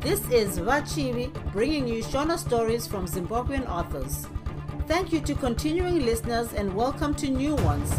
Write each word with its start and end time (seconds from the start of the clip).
This 0.00 0.20
is 0.30 0.58
Vachivi 0.58 1.30
bringing 1.52 1.86
you 1.86 2.02
Shona 2.02 2.38
stories 2.38 2.86
from 2.86 3.06
Zimbabwean 3.06 3.68
authors. 3.68 4.26
Thank 4.88 5.12
you 5.12 5.20
to 5.20 5.34
continuing 5.34 6.06
listeners 6.06 6.54
and 6.54 6.74
welcome 6.74 7.14
to 7.16 7.28
new 7.28 7.54
ones. 7.56 7.92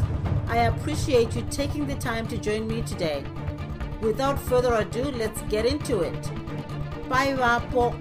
I 0.48 0.66
appreciate 0.66 1.36
you 1.36 1.46
taking 1.52 1.86
the 1.86 1.94
time 1.96 2.28
to 2.30 2.40
join 2.40 2.68
me 2.68 2.82
today. 2.82 3.24
Without 4.02 4.40
further 4.40 4.74
ado, 4.74 5.12
let's 5.12 5.44
get 5.44 5.68
into 5.68 6.02
it. 6.02 6.32
Bye, 7.08 7.36
Vapo. 7.36 7.94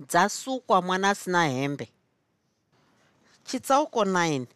Dzasukwa 0.00 0.82
mwana 0.82 1.10
asina 1.10 1.46
hembe 1.48 1.88
chitsauko 3.44 4.04
9 4.04 4.46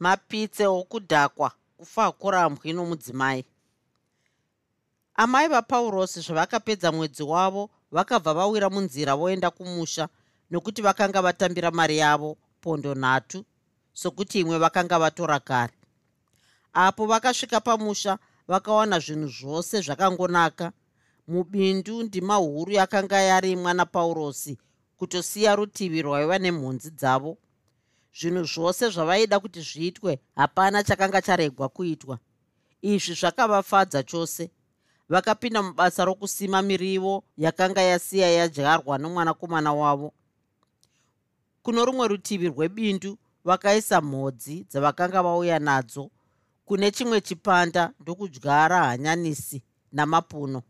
mapitse 0.00 0.66
okudhakwa 0.66 1.52
kufa 1.76 2.12
kurambwi 2.12 2.72
nomudzimai 2.72 3.44
amai 5.22 5.48
vapaurosi 5.48 6.20
zvavakapedza 6.20 6.92
mwedzi 6.92 7.22
wavo 7.22 7.70
vakabva 7.90 8.34
vawira 8.34 8.70
munzira 8.70 9.16
voenda 9.16 9.50
kumusha 9.50 10.08
nokuti 10.50 10.82
vakanga 10.82 11.22
vatambira 11.22 11.70
mari 11.70 11.98
yavo 11.98 12.38
pondo 12.60 12.94
nhatu 12.94 13.44
sokuti 13.92 14.40
imwe 14.40 14.58
vakanga 14.58 14.98
vatora 14.98 15.40
kare. 15.40 15.74
Apo 16.72 17.06
vakasvika 17.06 17.60
pamusha 17.60 18.18
vakawana 18.48 18.98
zvinhu 18.98 19.28
zvose 19.28 19.80
zvakangonaka. 19.80 20.72
Mubindu 21.28 22.02
ndima 22.02 22.34
huru 22.36 22.72
yakanga 22.72 23.20
yarimwa 23.20 23.74
napaurosi 23.74 24.58
kutosiya 24.96 25.56
rutivi 25.56 26.02
rwaiva 26.02 26.38
nemhunzi 26.38 26.90
dzavo. 26.90 27.38
Zvinhu 28.18 28.44
zvose 28.44 28.88
zvavaida 28.88 29.40
kuti 29.40 29.60
zviitwe 29.60 30.20
hapana 30.36 30.84
chakanga 30.84 31.22
charegwa 31.22 31.68
kuitwa. 31.68 32.18
Izvi 32.82 33.14
zvakavafadza 33.14 34.02
chose 34.02 34.50
vakapinda 35.10 35.62
mubasa 35.62 36.04
rokusima 36.04 36.62
mirivo 36.62 37.24
yakanga 37.36 37.82
yasiya 37.82 38.30
yadyarwa 38.30 38.98
nomwanakomana 38.98 39.72
wavo. 39.72 40.12
Kuno 41.62 41.84
rumwe 41.84 42.08
rutivi 42.08 42.48
rwebindu 42.48 43.18
vakaisa 43.44 44.00
mhodzi 44.00 44.66
dzavakanga 44.70 45.22
vauya 45.22 45.58
nadzo 45.58 46.10
kune 46.64 46.90
chimwe 46.90 47.20
chipanda 47.20 47.92
ndokudyara 48.00 48.84
hanyanisi 48.84 49.62
namapuno. 49.92 50.62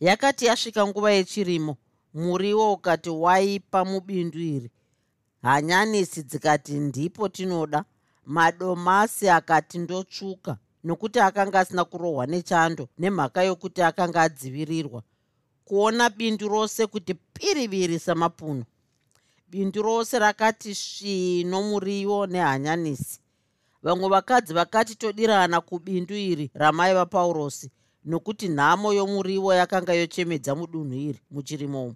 Yakati 0.00 0.46
yasvika 0.46 0.86
nguva 0.86 1.12
yechirimo 1.12 1.76
muriwo 2.14 2.72
ukati 2.72 3.10
waipa 3.10 3.84
mubindu 3.84 4.40
iri. 4.40 4.70
Hanyanisi 5.42 6.22
dzikati 6.22 6.72
ndipo 6.72 7.28
tinoda 7.28 7.84
madomasi 8.26 9.28
akati 9.28 9.78
ndotsvuka 9.78 10.56
nokuti 10.88 11.20
akanga 11.20 11.60
asina 11.60 11.84
kurohwa 11.84 12.26
nechando 12.26 12.88
nemhaka 12.98 13.42
yokuti 13.42 13.82
akanga 13.82 14.22
adzivirirwa. 14.22 15.02
Kuona 15.64 16.10
bindu 16.10 16.48
rose 16.48 16.86
kuti 16.86 17.14
piriviri 17.14 17.98
samapuno. 17.98 18.64
Bindu 19.50 19.82
rose 19.82 20.18
rakati 20.18 20.74
svii 20.74 21.44
nomuriwo 21.44 22.26
nehanyanisi. 22.26 23.20
Vamwe 23.82 24.08
vakadzi 24.08 24.54
vakati 24.54 24.94
todirana 24.94 25.60
kubindu 25.60 26.14
iri 26.14 26.50
ramai 26.54 26.94
vapaurosi 26.94 27.70
nokuti 28.04 28.48
nhamo 28.48 28.92
yomuriwo 28.92 29.54
yakanga 29.54 29.92
yochemedza 29.92 30.54
mudunhu 30.54 30.94
iri 30.94 31.20
muchirimomo 31.30 31.94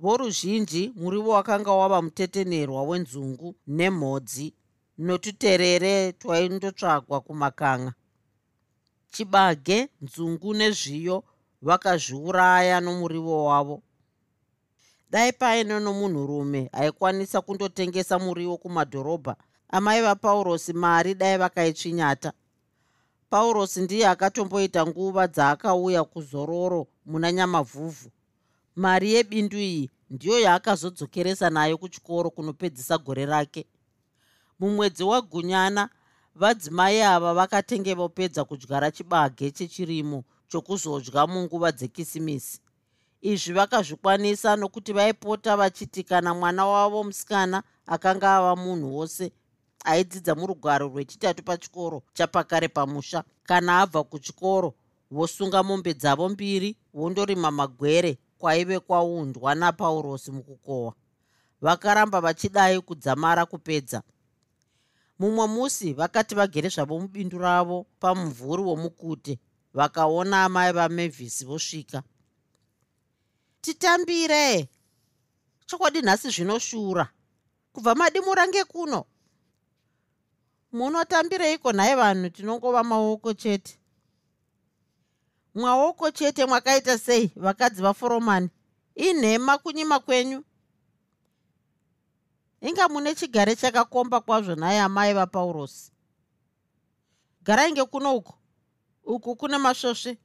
voruzhinji 0.00 0.92
muriwo 0.96 1.30
wakanga 1.30 1.72
wava 1.72 2.02
mutetenerwa 2.02 2.82
wenzungu 2.82 3.54
nemhodzi 3.66 4.54
notuterere 4.98 6.12
twaindotsvagwa 6.12 7.20
kumakanga. 7.20 7.92
Chibage 9.10 9.88
nzungu 10.00 10.54
nezviyo 10.54 11.24
vakazviuraya 11.62 12.80
nomuriwo 12.80 13.44
wavo. 13.44 13.82
Dai 15.10 15.32
paine 15.32 15.80
nomunhurume 15.80 16.68
aikwanisa 16.72 17.40
kundotengesa 17.40 18.18
muriwo 18.18 18.56
kumadhorobha 18.56 19.36
amai 19.68 20.02
vapaurosi 20.02 20.72
mari 20.72 21.14
dai 21.14 21.38
vakaitsvinyata. 21.38 22.32
Paurosi 23.30 23.80
ndiye 23.80 24.06
akatomboita 24.08 24.86
nguva 24.86 25.26
dzaakauya 25.28 26.04
kuzororo 26.04 26.86
muna 27.06 27.32
nyamavhuvhu. 27.32 28.10
Mari 28.76 29.12
yebindu 29.14 29.58
iyi 29.58 29.90
ndiyo 30.10 30.40
yaakazodzokeresa 30.40 31.50
nayo 31.50 31.78
kuchikoro 31.78 32.30
kunopedzisa 32.30 32.98
gore 32.98 33.26
rake 33.26 33.66
mumwedzi 34.60 35.04
wagunyana 35.04 35.88
vadzimai 36.34 37.00
ava 37.02 37.34
vakatenge 37.34 37.94
vopedza 37.94 38.44
kudyara 38.44 38.90
chibage 38.90 39.50
chechirimo 39.50 40.24
chokuzodya 40.48 41.26
munguva 41.26 41.72
dzekisimisi. 41.72 42.60
Izvi 43.20 43.52
vakazvikwanisa 43.52 44.56
nokuti 44.56 44.92
vaipota 44.92 45.56
vachiti 45.56 46.02
kana 46.04 46.34
mwana 46.34 46.66
wavo 46.66 47.04
musikana 47.04 47.62
akanga 47.86 48.36
ava 48.36 48.56
munhu 48.56 48.96
wose 48.96 49.32
aidzidza 49.84 50.34
murugwaro 50.34 50.88
rwechitatu 50.88 51.42
pachikoro 51.42 52.02
chapakare 52.14 52.68
pamusha. 52.68 53.24
Kana 53.44 53.80
abva 53.80 54.04
kuchikoro 54.04 54.74
vosunga 55.10 55.62
mombe 55.62 55.94
dzavo 55.94 56.28
mbiri 56.28 56.76
vondorima 56.94 57.50
magwere 57.50 58.18
kwaive 58.38 58.80
kwaundwa 58.80 59.54
napaurosi 59.54 60.30
mukukohwa 60.30 60.94
vakaramba 61.60 62.20
vachidai 62.20 62.80
kudzamara 62.80 63.46
kupedza 63.46 64.02
mumwe 65.18 65.46
musi 65.46 65.92
vakati 65.92 66.34
vagere 66.34 66.68
zvavo 66.68 66.98
mubindu 67.00 67.38
ravo 67.38 67.86
pamumvuri 68.00 68.62
womukute 68.62 69.38
vakaona 69.74 70.44
amai 70.44 70.72
vamevhisi 70.72 71.44
vosvika. 71.44 72.02
Titambire! 73.60 74.68
Chokwadi 75.66 76.02
nhasi 76.02 76.30
zvinoshura 76.30 77.08
kubva 77.72 77.94
madimura 77.94 78.48
ngekuno. 78.48 79.04
Munotambireiko 80.72 81.72
nhaye 81.72 81.94
vanhu 81.94 82.30
tinongova 82.30 82.84
maoko 82.84 83.34
chete? 83.34 83.78
Mwaoko 85.54 86.10
chete 86.10 86.46
mwakaita 86.46 86.98
sei 86.98 87.32
vakadzi 87.36 87.82
vaforomani? 87.82 88.48
Inhema 88.94 89.58
kunyima 89.58 89.98
kwenyu 89.98 90.44
inga 92.60 92.88
mune 92.88 93.14
chigare 93.14 93.56
chakakomba 93.56 94.20
kwazvo 94.20 94.54
naye 94.54 94.80
amai 94.80 95.14
vapaurosi 95.14 95.92
garai 97.42 97.72
ngekuno 97.72 98.16
uku 98.16 98.34
uku 99.04 99.36
kune 99.36 99.58
masvosve 99.58 100.18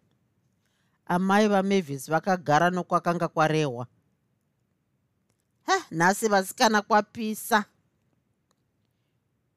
amai 1.06 1.48
vamavhisi 1.48 2.12
vakagara 2.12 2.70
nokwakanga 2.70 3.28
kwarehwa. 3.28 3.88
Ha 5.64 5.86
nhasi 5.92 6.28
vasikana 6.28 6.82
kwapisa. 6.82 7.66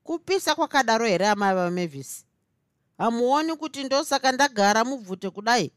Kupisa 0.05 0.55
kwakadaro 0.55 1.07
here 1.07 1.29
amai 1.29 1.55
vamavhisi 1.55 2.25
hamuoni 2.99 3.57
kuti 3.57 3.85
ndosaka 3.85 4.33
ndagara 4.33 4.85
mubvute 4.85 5.31
kudai? 5.31 5.73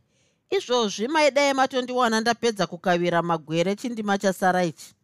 Izvozvi 0.50 1.08
maidai 1.08 1.54
matondiwana 1.54 2.22
ndapedza 2.22 2.68
kukavira 2.68 3.22
magwere 3.22 3.76
chindima 3.76 4.18
chasara 4.18 4.66
ichi 4.66 4.96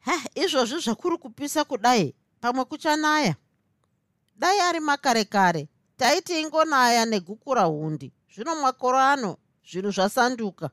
ha 0.00 0.14
izvozvi 0.34 0.80
zvakuri 0.80 1.16
kupisa 1.18 1.64
kudai 1.64 2.14
pamwe 2.40 2.64
kuchanaya. 2.64 3.36
Dai 4.36 4.60
ari 4.60 4.80
makare 4.80 5.24
kare 5.24 5.68
taiti 5.96 6.40
ingonaya 6.40 7.04
negukura 7.06 7.62
hundi. 7.62 8.12
Zvino 8.34 8.54
makore 8.54 8.98
ano 8.98 9.36
zvinhu 9.70 9.90
zvasanduka. 9.90 10.70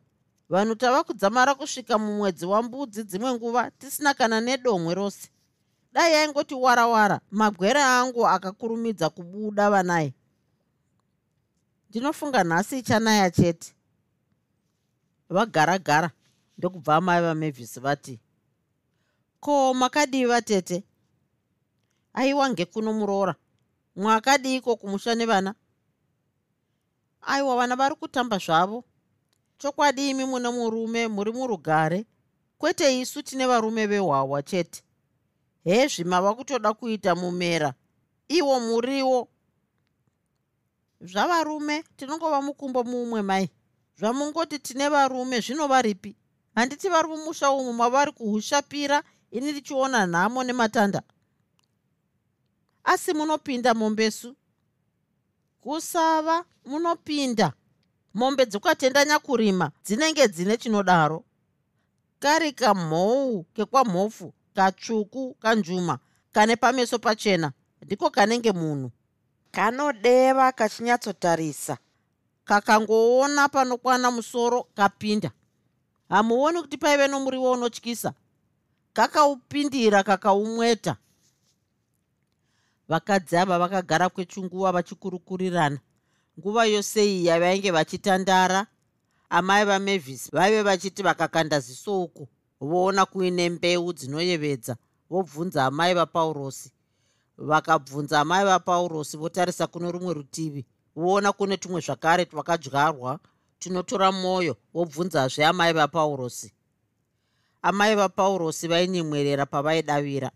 Vanhu 0.50 0.76
tava 0.76 1.04
kudzamara 1.04 1.56
kusvika 1.56 1.98
mumwedzi 1.98 2.46
wambudzi 2.46 3.04
dzimwe 3.04 3.34
nguva 3.34 3.72
tisina 3.72 4.14
kana 4.14 4.42
nedomwe 4.42 4.94
rose. 4.94 5.30
Dai 5.94 6.14
yaingoti 6.14 6.54
wara 6.56 6.88
wara 6.88 7.20
magwere 7.32 7.82
angu 7.84 8.28
akakurumidza 8.28 9.10
kubuda 9.10 9.70
vanai 9.70 10.14
ndinofunga 11.90 12.44
nhasi 12.44 12.80
ichanaya 12.80 13.32
chete. 13.32 13.74
Vagara 15.30 15.80
gara 15.80 16.12
ndokubva 16.58 16.96
amai 16.96 17.22
vamevhisi 17.22 17.80
vati 17.80 18.20
ko 19.46 19.74
makadiva 19.74 20.42
tete? 20.42 20.84
Aiwa 22.14 22.50
ngekunomuroora 22.50 23.36
mwakadiiko 23.96 24.76
kumusha 24.76 25.16
nevana 25.16 25.56
aiwa 27.22 27.56
vana? 27.56 27.76
Vari 27.76 27.96
kutamba 27.96 28.38
zvavo? 28.38 28.84
Chokwadi 29.58 30.10
imi 30.10 30.26
mune 30.26 30.50
murume 30.50 31.08
muri 31.08 31.32
murugare. 31.32 32.06
Kwete 32.58 33.00
isu 33.00 33.24
tine 33.24 33.46
varume 33.46 33.88
vehwahwa 33.88 34.44
chete. 34.44 34.84
Hezvi 35.64 36.04
mava 36.04 36.34
kutoda 36.34 36.74
kuita 36.74 37.16
mumera. 37.16 37.74
Iwo 38.28 38.60
muriwo. 38.60 39.28
Zvavarume 41.02 41.84
tinongova 41.98 42.42
mukumbo 42.42 42.84
mumwe 42.84 43.22
mai. 43.22 43.50
Zvamungoti 44.00 44.60
tine 44.60 44.90
varume 44.90 45.40
zvinova 45.40 45.82
ripi 45.82 46.16
handiti 46.56 46.90
vari 46.90 47.08
mumusha 47.08 47.52
umu 47.52 47.74
mavari 47.74 48.12
kuhushapira 48.12 49.04
ini 49.32 49.52
ndichiona 49.52 50.06
nhamo 50.08 50.44
nematanda? 50.44 51.02
Asi 52.84 53.14
munopinda 53.14 53.74
mombesu? 53.74 54.36
Kusava 55.62 56.46
munopinda. 56.66 57.54
Mombe 58.14 58.46
dzokatendanya 58.46 59.20
kurima 59.20 59.72
dzinenge 59.86 60.28
dzine 60.28 60.58
chinodaro. 60.58 61.24
Kari 62.20 62.52
kamhou 62.52 63.44
kekwamhofu 63.44 64.34
katsvuku 64.56 65.34
kanjuma 65.34 66.00
kane 66.32 66.56
pameso 66.56 67.00
pachena 67.00 67.52
ndiko 67.82 68.10
kanenge 68.10 68.52
munhu 68.52 68.92
kanodeva 69.52 70.52
kachinyatsotarisa. 70.52 71.78
Kakangoona 72.46 73.50
panokwana 73.50 74.12
musoro 74.12 74.64
kapinda. 74.64 75.32
Hamuoni 76.10 76.62
kuti 76.62 76.78
paive 76.78 77.08
nomuriwo 77.08 77.52
unotyisa 77.52 78.14
kakaupindira 78.96 80.04
kakaumweta. 80.04 80.96
Vakadzi 82.88 83.38
ava 83.38 83.60
vakagara 83.60 84.10
kwechinguva 84.10 84.72
vachikurukurirana. 84.72 85.80
Nguva 86.40 86.66
yose 86.66 87.06
iyi 87.06 87.26
yavainge 87.26 87.72
vachitandara. 87.72 88.68
Amai 89.30 89.66
vamavhisi 89.66 90.32
vaive 90.32 90.62
vachiti 90.62 91.04
vakakanda 91.04 91.60
ziso 91.60 92.04
uku 92.04 92.28
voona 92.62 93.06
kuine 93.06 93.50
mbeu 93.50 93.94
dzinoyevedza 93.94 94.78
vobvunza 95.10 95.66
amai 95.66 95.94
vapaurosi 95.94 96.72
vakabvunza 97.38 98.20
amai 98.20 98.46
vapaurosi 98.46 99.18
votarisa 99.18 99.68
kuno 99.68 99.92
rumwe 99.92 100.14
rutivi 100.14 100.66
voona 100.96 101.34
kune 101.34 101.58
tumwe 101.58 101.82
zvakare 101.82 102.26
twakadyarwa 102.26 103.20
tunotora 103.60 104.12
mwoyo 104.12 104.58
vobvunzazve 104.74 105.46
amai 105.46 105.74
vapaurosi 105.74 106.55
amai 107.66 107.96
vapaurosi 107.96 108.68
vainyemwerera 108.68 109.46
pavaidavira. 109.46 110.32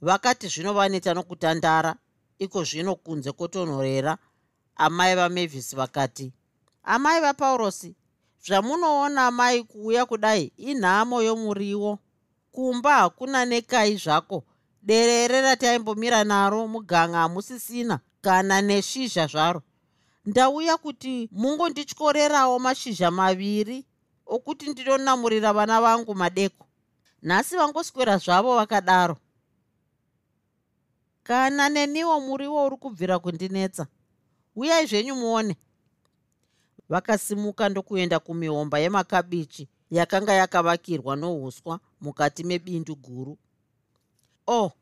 Vakati 0.00 0.48
zvino 0.48 0.72
vaneta 0.74 1.14
nokutandara 1.14 1.96
iko 2.38 2.64
zvino 2.64 2.94
kunze 2.94 3.32
kwotonhorera 3.32 4.18
amai 4.76 5.14
vamavhisi 5.16 5.76
vakati 5.76 6.32
amai 6.84 7.20
vapaurosi 7.20 7.96
zvamunoona 8.46 9.30
mai 9.30 9.62
kuuya 9.62 10.06
kudai 10.06 10.52
inhamo 10.56 11.22
yomuriwo? 11.22 11.98
Kumba 12.52 12.94
hakuna 12.94 13.44
nekai 13.44 13.96
zvako. 13.96 14.44
Derere 14.82 15.40
rataimbomira 15.40 16.24
naro 16.24 16.68
muganga 16.68 17.18
hamusisina 17.18 18.00
kana 18.20 18.62
neshizha 18.62 19.26
zvaro. 19.26 19.62
Ndauya 20.26 20.76
kuti 20.76 21.28
mungondityorerawo 21.32 22.58
mashizha 22.58 23.10
maviri 23.10 23.84
okuti 24.26 24.70
ndinonamurira 24.70 25.52
vana 25.52 25.80
vangu 25.80 26.14
madeko. 26.14 26.66
Nhasi 27.22 27.56
vangoswera 27.56 28.18
zvavo 28.18 28.56
vakadaro. 28.56 29.16
Kana 31.22 31.68
neniwo 31.68 32.20
muriwo 32.20 32.66
uri 32.66 32.76
kubvira 32.76 33.18
kundinetsa 33.18 33.86
uyai 34.56 34.86
zvenyu 34.86 35.14
muone. 35.14 35.56
Vakasimuka 36.88 37.68
ndokuenda 37.68 38.18
kumihomba 38.18 38.78
yemakabichi 38.78 39.68
yakanga 39.90 40.32
yakavakirwa 40.32 41.16
nouswa 41.16 41.80
mukati 42.00 42.44
mebindu 42.44 42.96
guru. 42.96 43.38
O 44.46 44.64
oh, 44.64 44.72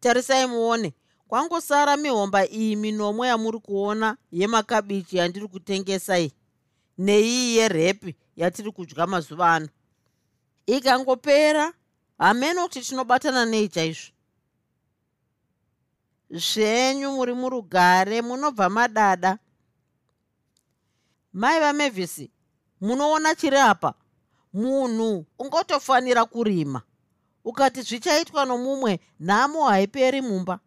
tarisai 0.00 0.46
muone 0.46 0.94
kwangosara 1.28 1.96
mihomba 1.96 2.46
iyi 2.48 2.76
minomwe 2.76 3.28
yamuri 3.28 3.58
kuona 3.58 4.16
yemakabichi 4.32 5.16
yandiri 5.16 5.48
kutengesa 5.48 6.18
iyi? 6.18 6.32
Neiyi 6.98 7.56
yerepi 7.56 8.16
yatiri 8.36 8.72
kudya 8.72 9.06
mazuva 9.06 9.54
ano. 9.54 9.68
Ikangopera 10.66 11.72
hamene 12.18 12.62
kuti 12.62 12.80
tinobatana 12.80 13.44
nei 13.44 13.68
chaizvo. 13.68 14.12
Zvenyu 16.30 17.12
muri 17.12 17.32
murugare 17.34 18.22
munobva 18.22 18.68
madada. 18.68 19.38
Mai 21.32 21.60
vamavhisi 21.60 22.30
munoona 22.80 23.34
chiri 23.34 23.56
apa? 23.58 23.94
Munhu 24.52 25.26
ungotofanira 25.38 26.24
kurima. 26.24 26.82
Ukati 27.44 27.82
zvichaitwa 27.82 28.44
nomumwe 28.44 29.00
nhamo 29.20 29.68
haiperi 29.68 30.20
mumba. 30.20 30.60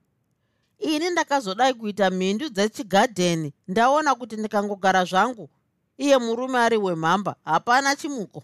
Ini 0.80 1.10
ndakazodai 1.10 1.74
kuita 1.74 2.10
mhindu 2.10 2.50
dzechigadheni 2.50 3.54
ndaona 3.68 4.16
kuti 4.16 4.38
ndikangogara 4.38 5.06
zvangu 5.06 5.50
iye 5.98 6.18
murume 6.18 6.60
ari 6.60 6.78
wemhamba 6.78 7.36
hapana 7.46 7.96
chimuko. 7.96 8.44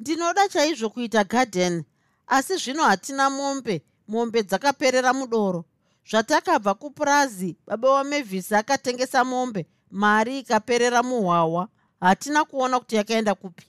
Ndinoda 0.00 0.48
chaizvo 0.48 0.90
kuita 0.90 1.24
gadheni 1.24 1.84
asi 2.26 2.56
zvino 2.56 2.82
hatina 2.84 3.30
mombe 3.30 3.82
mombe 4.08 4.42
dzakaperera 4.42 5.12
mudoro. 5.12 5.64
Zvatakabva 6.10 6.74
kupurazi 6.74 7.56
baba 7.66 7.90
wamevhisi 7.90 8.54
akatengesa 8.54 9.24
mombe 9.24 9.66
mari 9.90 10.38
ikaperera 10.38 11.02
muhwahwa. 11.02 11.68
Hatina 12.00 12.44
kuona 12.44 12.78
kuti 12.80 12.96
yakaenda 12.96 13.34
kupi. 13.34 13.66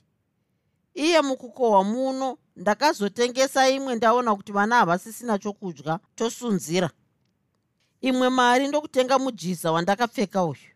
Iye 0.94 1.20
mukukohwa 1.20 1.84
muno 1.84 2.38
ndakazotengesa 2.56 3.68
imwe 3.70 3.94
ndaona 3.94 4.36
kuti 4.36 4.52
vana 4.52 4.76
havasisina 4.76 5.38
chokudya 5.38 5.98
tosunzira. 6.14 6.90
Imwe 8.00 8.28
mari 8.28 8.68
ndokutenga 8.68 9.18
mujiza 9.18 9.72
wandakapfeka 9.72 10.44
uyu 10.44 10.70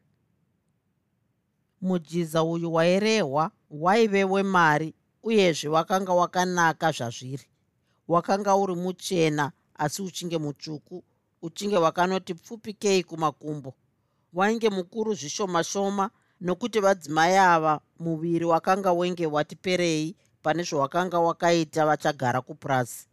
mujiza 1.84 2.42
uyu 2.44 2.74
wairehwa 2.74 3.50
waive 3.70 4.24
wemari 4.24 4.94
uyezve 5.22 5.68
wakanga 5.68 6.12
wakanaka 6.12 6.92
zvazviri. 6.92 7.46
Wakanga 8.08 8.56
uri 8.56 8.74
muchena 8.74 9.52
asi 9.74 10.02
uchinge 10.02 10.38
mutsvuku 10.38 11.04
uchinge 11.42 11.76
wakanoti 11.76 12.34
pfupikei 12.34 13.04
kumakumbo. 13.04 13.74
Wainge 14.32 14.70
mukuru 14.70 15.14
zvishoma 15.14 15.64
shoma 15.64 16.10
nokuti 16.40 16.80
vadzimai 16.80 17.36
ava 17.36 17.80
muviri 17.98 18.44
wakanga 18.44 18.92
wenge 18.92 19.26
wati 19.26 19.56
perei 19.56 20.16
pane 20.42 20.62
zvawakanga 20.62 21.18
wakaita 21.20 21.86
vachagara 21.86 22.40
kupurazi 22.40 23.08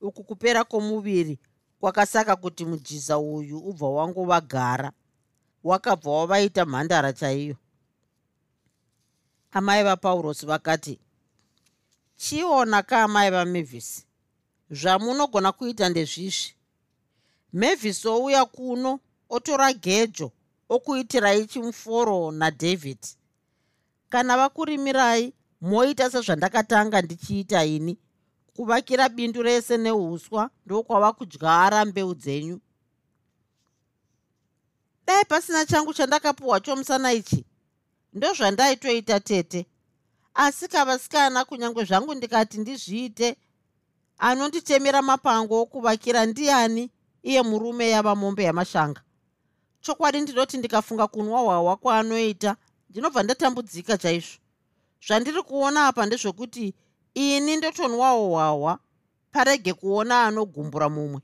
uku 0.00 0.24
kupera 0.24 0.64
kwomuviri 0.64 1.38
kwakasaka 1.80 2.36
kuti 2.36 2.64
mujiza 2.64 3.18
uyu 3.18 3.58
ubva 3.58 3.88
wangovagara. 3.90 4.92
Wakabva 5.64 6.10
wavaita 6.10 6.66
mhandara 6.66 7.12
chaiyo 7.12 7.56
amai 9.52 9.82
vapaurosi 9.84 10.46
vakati 10.46 10.98
chiona 12.16 12.82
kaamai 12.82 13.30
vamavhisi 13.30 14.04
zvamunogona 14.70 15.52
kuita 15.52 15.88
ndezvizvi. 15.88 16.54
Mavhisi 17.52 18.08
ouya 18.08 18.44
kuno 18.44 19.00
otora 19.28 19.72
gejo 19.72 20.32
okuitirai 20.68 21.46
chimuforo 21.46 22.30
nadhavhidi 22.30 23.08
kana 24.08 24.36
vakurimirai 24.36 25.32
moita 25.60 26.10
sezvandakatanga 26.10 27.02
ndichiita 27.02 27.64
ini 27.64 27.98
kuvakira 28.54 29.08
bindu 29.08 29.42
rese 29.42 29.76
neuswa 29.76 30.50
ndokwava 30.66 31.12
kudyara 31.12 31.84
mbeu 31.84 32.14
dzenyu. 32.14 32.60
Dai 35.06 35.24
pasina 35.24 35.66
changu 35.66 35.94
chandakapiwa 35.94 36.60
chomusana 36.60 37.12
ichi 37.12 37.44
ndozvandaitoita 38.12 39.20
tete. 39.20 39.66
Asi 40.34 40.68
kavasikana 40.68 41.44
kunyange 41.44 41.84
zvangu 41.84 42.14
ndikati 42.14 42.58
ndizviite 42.58 43.36
anonditemera 44.18 45.02
mapango 45.02 45.54
okuvakira 45.62 46.26
ndiani 46.26 46.90
iye 47.22 47.42
murume 47.42 47.90
yava 47.90 48.14
mombe 48.14 48.42
yamashanga. 48.44 49.02
Chokwadi 49.80 50.20
ndinoti 50.20 50.56
ndikafunga 50.58 51.06
kunwa 51.06 51.40
hwahwa 51.40 51.76
kwaanoita 51.76 52.56
ndinobva 52.90 53.22
ndatambudzika 53.22 53.98
chaizvo. 53.98 54.38
Zvandiri 55.06 55.42
kuona 55.42 55.86
apa 55.86 56.06
ndezvokuti 56.06 56.74
ini 57.14 57.56
ndotonwawo 57.56 58.28
hwahwa 58.28 58.78
parege 59.32 59.72
kuona 59.74 60.26
anogumbura 60.26 60.88
mumwe. 60.88 61.20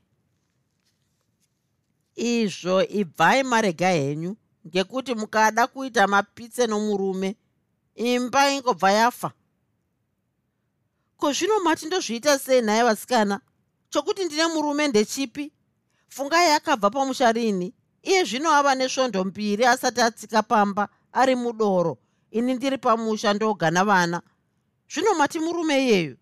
Izvo 2.15 2.83
ibvai 2.83 3.43
marega 3.43 3.89
henyu 3.89 4.35
ngekuti 4.67 5.15
mukada 5.15 5.67
kuita 5.67 6.07
mapitse 6.07 6.67
nomurume 6.67 7.35
imba 7.95 8.51
ingobva 8.51 8.91
yafa. 8.91 9.31
Ko 11.17 11.33
zvino 11.33 11.59
mati 11.59 11.85
ndozviita 11.85 12.39
sei 12.39 12.61
nhaye 12.61 12.83
vasikana? 12.83 13.41
Chokuti 13.89 14.25
ndine 14.25 14.47
murume 14.47 14.87
ndechipi? 14.87 15.51
Fungai 16.09 16.51
akabva 16.51 16.89
pamusha 16.89 17.31
rini 17.31 17.73
iye 18.03 18.23
zvino 18.23 18.51
ava 18.51 18.75
nesvondo 18.75 19.23
mbiri 19.23 19.65
asati 19.65 20.01
atsika 20.01 20.43
pamba 20.43 20.89
ari 21.11 21.35
mudoro 21.35 21.97
ini 22.31 22.53
ndiri 22.53 22.77
pamusha 22.77 23.33
ndogana 23.33 23.85
vana. 23.85 24.21
Zvino 24.89 25.13
mati 25.13 25.39
murume 25.39 25.83
iyeyu? 25.83 26.17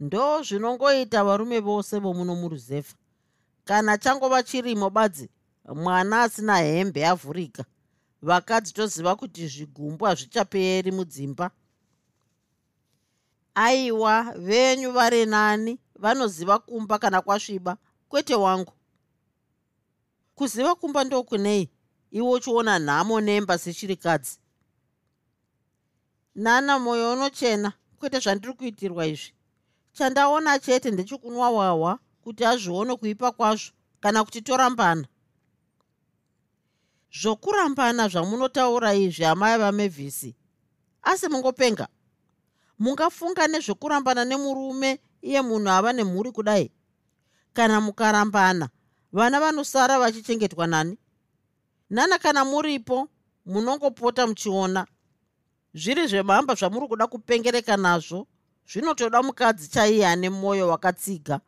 Ndo 0.00 0.42
zvinongoita 0.42 1.24
varume 1.24 1.60
vose 1.60 1.98
vomuno 1.98 2.34
muruzefa. 2.34 2.96
Kana 3.64 3.98
changova 3.98 4.42
chirimo 4.42 4.90
badzi 4.90 5.30
mwana 5.64 6.22
asina 6.22 6.58
hembe 6.58 7.06
avhurika 7.06 7.64
vakadzi 8.24 8.72
toziva 8.72 9.16
kuti 9.16 9.48
zvigumbu 9.48 10.04
hazvichaperi 10.04 10.90
mudzimba. 10.92 11.50
Aiwa 13.54 14.22
venyu 14.36 14.92
vari 14.92 15.26
nani 15.26 15.78
vanoziva 15.94 16.58
kumba 16.58 16.98
kana 16.98 17.22
kwasviba. 17.22 17.76
Kwete 18.08 18.34
wangu. 18.34 18.72
Kuziva 20.34 20.74
kumba 20.74 21.04
ndokunei? 21.04 21.70
Iwe 22.10 22.30
uchiona 22.30 22.78
nhamo 22.78 23.20
nemba 23.20 23.58
sechirikadzi. 23.58 24.38
Nana 26.34 26.78
mwoyo 26.78 27.12
unochena. 27.12 27.72
Kwete 27.98 28.18
zvandiri 28.18 28.52
kuitirwa 28.52 29.06
izvi. 29.06 29.32
Chandaona 29.92 30.58
chete 30.58 30.90
ndechikunwa 30.90 31.50
wahwa 31.50 31.98
kuti 32.22 32.44
azvione 32.44 32.96
kuipa 32.96 33.32
kwazvo 33.32 33.72
kana 34.00 34.24
kuti 34.24 34.42
torambana 34.42 35.06
zvokurambana 37.24 38.08
zvamunotaura 38.08 38.94
izvi 38.94 39.24
amai 39.24 39.58
vamevhisi 39.58 40.30
asi 41.02 41.28
mungopenga 41.28 41.86
mungafunga 42.78 43.46
nezvekurambana 43.48 44.24
nemurume 44.24 45.00
iye 45.22 45.40
munhu 45.42 45.70
ava 45.70 45.92
nemhuri 45.92 46.30
kudai? 46.32 46.70
Kana 47.52 47.80
mukarambana 47.80 48.68
vana 49.12 49.40
vanosara 49.40 49.98
vachichengetwa 49.98 50.66
nani? 50.66 50.98
Nana 51.90 52.18
kana 52.18 52.44
muripo 52.44 53.08
munongopota 53.46 54.26
muchiona? 54.26 54.86
Zviri 55.74 56.06
zvemhamba 56.06 56.54
zvamuri 56.54 56.88
kuda 56.88 57.06
kupengereka 57.06 57.76
nazvo 57.76 58.26
zvinotoda 58.68 59.22
mukadzi 59.22 59.68
chaiye 59.68 60.06
ane 60.06 60.30
mwoyo 60.30 60.68
wakatsiga 60.68 61.40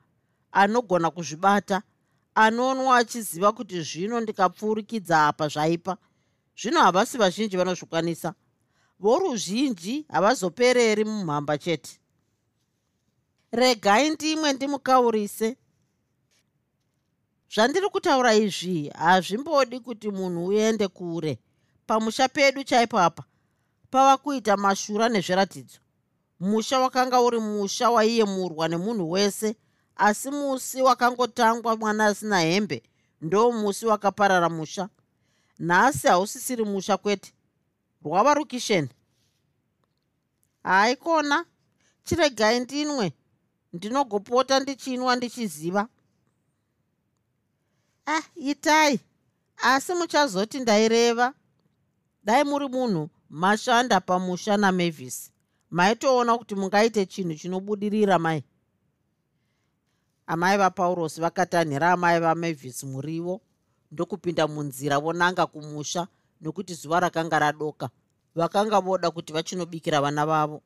anogona 0.52 1.11
kuzvibata 1.11 1.83
anonwa 2.36 2.96
achiziva 2.96 3.52
kuti 3.52 3.82
zvino 3.82 4.20
ndikapfuurikidza 4.20 5.26
apa 5.26 5.48
zvaipa. 5.48 5.96
Zvino 6.60 6.80
havasi 6.80 7.18
vazhinji 7.18 7.56
vanozvikwanisa. 7.56 8.34
Voruzhinji 9.00 10.06
havazopereri 10.08 11.04
mumhamba 11.04 11.58
chete. 11.58 12.00
Regai 13.52 14.10
ndimwe 14.10 14.52
ndimukaurise. 14.52 15.56
Zvandiri 17.54 17.88
kutaura 17.88 18.34
izvi 18.34 18.88
hazvimbodi 18.88 19.80
kuti 19.80 20.10
munhu 20.10 20.46
uende 20.46 20.88
kure. 20.88 21.38
Pamusha 21.86 22.28
pedu 22.28 22.64
chaipo 22.64 22.98
apa 22.98 23.24
pava 23.90 24.16
kuita 24.16 24.56
mashura 24.56 25.08
nezviratidzo. 25.08 25.78
Musha 26.40 26.80
wakanga 26.80 27.20
uri 27.20 27.40
musha 27.40 27.90
waiyemurwa 27.90 28.68
nemunhu 28.68 29.10
wese 29.10 29.56
asi 29.96 30.30
musi 30.30 30.82
wakangotangwa 30.82 31.76
mwana 31.76 32.06
asina 32.06 32.40
hembe 32.40 32.82
ndo 33.20 33.52
musi 33.52 33.86
wakaparara 33.86 34.48
musha. 34.48 34.88
Nhasi 35.58 36.08
hausisiri 36.08 36.64
musha 36.64 36.96
kwete. 36.96 37.32
Rwava 38.04 38.34
rukisheni. 38.34 38.88
Haikona 40.62 41.44
chiregai 42.04 42.60
ndinwe. 42.60 43.12
Ndinogopota 43.72 44.60
ndichinwa 44.60 45.16
ndichiziva. 45.16 45.88
Ah 48.06 48.22
itai. 48.34 49.00
Asi 49.56 49.94
muchazoti 49.94 50.60
ndaireva. 50.60 51.34
Dai 52.24 52.44
muri 52.44 52.68
munhu 52.68 53.10
mashanda 53.30 54.00
pamusha 54.00 54.56
namavis. 54.56 55.30
Maitoona 55.70 56.38
kuti 56.38 56.54
mungaite 56.54 57.06
chinhu 57.06 57.34
chinobudirira 57.34 58.18
mai 58.18 58.44
amai 60.26 60.59
vapaurosi 60.59 61.21
vakatanhira 61.21 61.92
amai 61.92 62.21
vamavis 62.21 62.85
murivo 62.85 63.40
ndokupinda 63.92 64.47
munzira 64.47 64.99
vonanga 64.99 65.47
kumusha 65.47 66.09
nokuti 66.40 66.75
zuva 66.75 67.00
rakanga 67.00 67.38
radoka. 67.38 67.90
Vakanga 68.35 68.80
voda 68.80 69.11
kuti 69.11 69.33
vachinobikira 69.33 70.00
vana 70.00 70.26
vavo. 70.26 70.62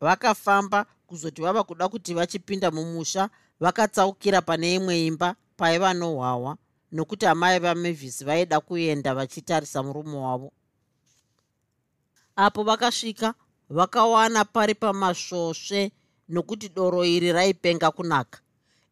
Vakafamba 0.00 0.86
kuzoti 1.06 1.42
vava 1.42 1.64
kuda 1.64 1.88
kuti 1.88 2.14
vachipinda 2.14 2.70
mumusha 2.70 3.30
vakatsaukira 3.60 4.42
pane 4.42 4.74
imwe 4.74 5.06
imba 5.06 5.36
paiva 5.56 5.94
nohwahwa 5.94 6.56
nokuti 6.92 7.26
amai 7.26 7.58
vamavhisi 7.58 8.24
vaida 8.24 8.60
kuenda 8.60 9.14
vachitarisa 9.14 9.82
murume 9.82 10.16
wavo. 10.16 10.52
Apo 12.36 12.62
vakasvika 12.64 13.34
vakawana 13.70 14.44
pari 14.44 14.74
pamasvosve 14.74 15.92
nokuti 16.28 16.68
doro 16.68 17.04
iri 17.04 17.32
raipenga 17.32 17.90
kunaka 17.90 18.43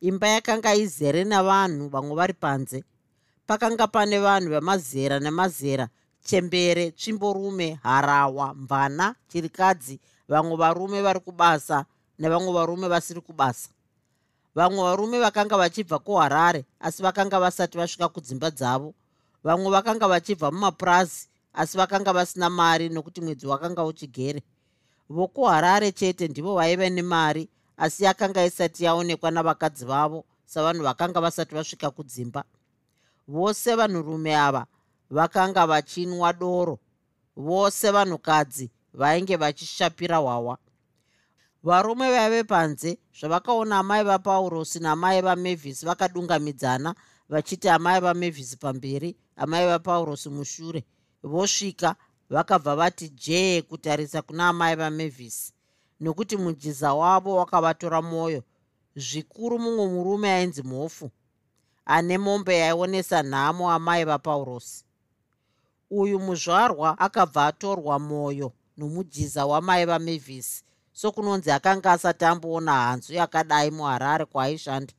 imba 0.03 0.29
yakanga 0.29 0.75
izere 0.75 1.25
navanhu 1.25 1.89
vamwe 1.89 2.15
vari 2.15 2.35
panze. 2.35 2.85
Pakanga 3.47 3.87
pane 3.87 4.19
vanhu 4.19 4.51
vemazera 4.51 5.21
nemazera 5.21 5.89
chembere 6.27 6.91
tsvimborume 6.91 7.79
harawa 7.83 8.55
mvana 8.55 9.15
chirikadzi 9.29 10.01
vamwe 10.29 10.57
varume 10.57 11.03
vari 11.03 11.21
kubasa 11.21 11.85
nevamwe 12.19 12.53
varume 12.53 12.89
vasiri 12.89 13.21
kubasa. 13.21 13.71
Vamwe 14.55 14.83
varume 14.83 15.21
vakanga 15.21 15.57
vachibva 15.57 15.99
kuharare 15.99 16.65
asi 16.81 17.03
vakanga 17.03 17.41
vasati 17.41 17.79
vasvika 17.79 18.09
kudzimba 18.09 18.51
dzavo. 18.51 18.95
Vamwe 19.45 19.71
vakanga 19.71 20.09
vachibva 20.09 20.51
mumapurazi 20.51 21.29
asi 21.55 21.79
vakanga 21.79 22.13
vasina 22.13 22.51
mari 22.51 22.89
nokuti 22.89 23.21
mwedzi 23.21 23.47
wakanga 23.47 23.85
uchigere. 23.85 24.43
Vokuharare 25.09 25.93
chete 25.93 26.29
ndivo 26.29 26.55
vaiva 26.55 26.91
nemari 26.91 27.49
asi 27.77 28.05
yakanga 28.05 28.45
isati 28.45 28.85
yaonekwa 28.85 29.31
navakadzi 29.31 29.85
vavo 29.85 30.25
savanhu 30.45 30.83
vakanga 30.83 31.21
vasati 31.21 31.55
vasvika 31.55 31.91
kudzimba. 31.91 32.45
Vose 33.29 33.75
vanhurume 33.75 34.37
ava 34.37 34.67
vakanga 35.11 35.67
vachinwa 35.67 36.33
doro. 36.33 36.79
Vose 37.37 37.91
vanhukadzi 37.91 38.71
vainge 38.95 39.37
vachishapira 39.37 40.17
hwawa. 40.17 40.59
Varume 41.63 42.11
vaive 42.11 42.45
panze 42.45 42.99
zvavakaona 43.21 43.79
amai 43.79 44.05
vapaurosi 44.05 44.81
naamai 44.81 45.23
vamavhisi 45.23 45.87
vakadungamidzana 45.87 46.95
vachiti 47.29 47.69
amai 47.69 48.01
vamavhisi 48.01 48.57
pamberi 48.57 49.17
amai 49.37 49.67
vapaurosi 49.67 50.29
mushure 50.29 50.85
vosvika 51.23 51.97
vakabva 52.31 52.77
vati 52.77 53.09
jee 53.09 53.63
kutarisa 53.63 54.23
kuna 54.23 54.49
amai 54.49 54.77
vamavhisi 54.77 55.53
nokuti 56.03 56.37
mujiza 56.37 56.95
wavo 56.95 57.31
wakavatora 57.37 58.03
mwoyo. 58.03 58.43
Zvikuru 58.97 59.59
mumwe 59.59 59.87
murume 59.95 60.29
ainzi 60.31 60.63
mhofu 60.63 61.11
ane 61.85 62.19
mombe 62.19 62.59
yaionesa 62.59 63.23
nhamo 63.23 63.71
amai 63.71 64.05
vapaurosi 64.05 64.85
uyu 65.91 66.19
muzvarwa 66.19 66.99
akabva 66.99 67.47
atorwa 67.47 67.99
mwoyo 67.99 68.53
nomujiza 68.77 69.47
wamai 69.47 69.85
vamavhisi 69.87 70.65
sokunonzi 70.93 71.51
akanga 71.51 71.93
asati 71.93 72.25
amboona 72.25 72.73
hanzu 72.73 73.15
yakadai 73.15 73.71
muharare 73.71 74.25
kwaaishanda 74.25 74.93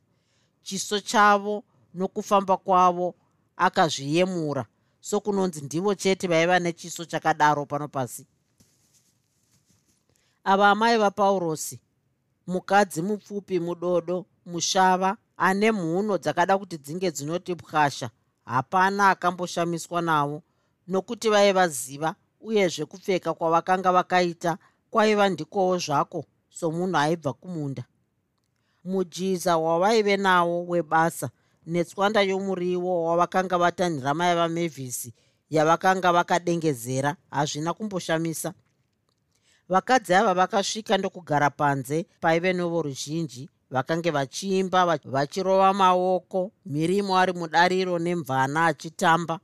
chiso 0.62 1.00
chavo 1.00 1.64
nokufamba 1.94 2.56
kwavo 2.56 3.14
akazviyemura 3.56 4.66
sokunonzi 5.00 5.60
ndivo 5.60 5.94
chete 5.94 6.26
vaiva 6.26 6.58
nechiso 6.58 7.04
chakadaro 7.04 7.66
pano 7.66 7.88
pasi 7.88 8.26
ava 10.44 10.70
amai 10.70 10.98
vapaurosi 10.98 11.80
mukadzi 12.46 13.02
mupfupi 13.02 13.60
mudodo 13.60 14.26
mushava 14.46 15.16
ane 15.36 15.72
mhuno 15.72 16.18
dzakada 16.18 16.58
kuti 16.58 16.76
dzinge 16.78 17.10
dzinoti 17.10 17.54
pwasha 17.54 18.10
hapana 18.44 19.08
akamboshamiswa 19.08 20.02
navo 20.02 20.42
nokuti 20.88 21.28
vaivaziva 21.30 22.14
uyezve 22.40 22.84
kupfeka 22.84 23.34
kwavakanga 23.34 23.92
vakaita 23.92 24.58
kwaiva 24.90 25.28
ndikowo 25.28 25.78
zvako 25.78 26.24
somunhu 26.48 26.96
aibva 26.96 27.32
kumunda. 27.32 27.84
Mujiza 28.84 29.56
wavaive 29.56 30.16
nawo 30.16 30.66
webasa 30.66 31.30
netswanda 31.66 32.20
yomuriwo 32.22 33.04
wavakanga 33.04 33.58
vatanhira 33.58 34.14
mai 34.14 34.34
vamevhisi 34.34 35.14
yavakanga 35.50 36.12
vakadengezera 36.12 37.16
hazvina 37.30 37.74
kumboshamisa 37.74 38.54
vakadzi 39.68 40.14
ava 40.14 40.34
vakasvika 40.34 40.98
ndokugara 40.98 41.50
panze 41.50 42.06
paive 42.20 42.52
novo 42.52 42.82
ruzhinji 42.82 43.48
vakange 43.70 44.10
vachiimba 44.10 44.98
vachirova 45.04 45.72
maoko 45.72 46.52
mhirimo 46.66 47.18
ari 47.18 47.32
mudariro 47.32 47.98
nemvana 47.98 48.66
achitamba. 48.66 49.40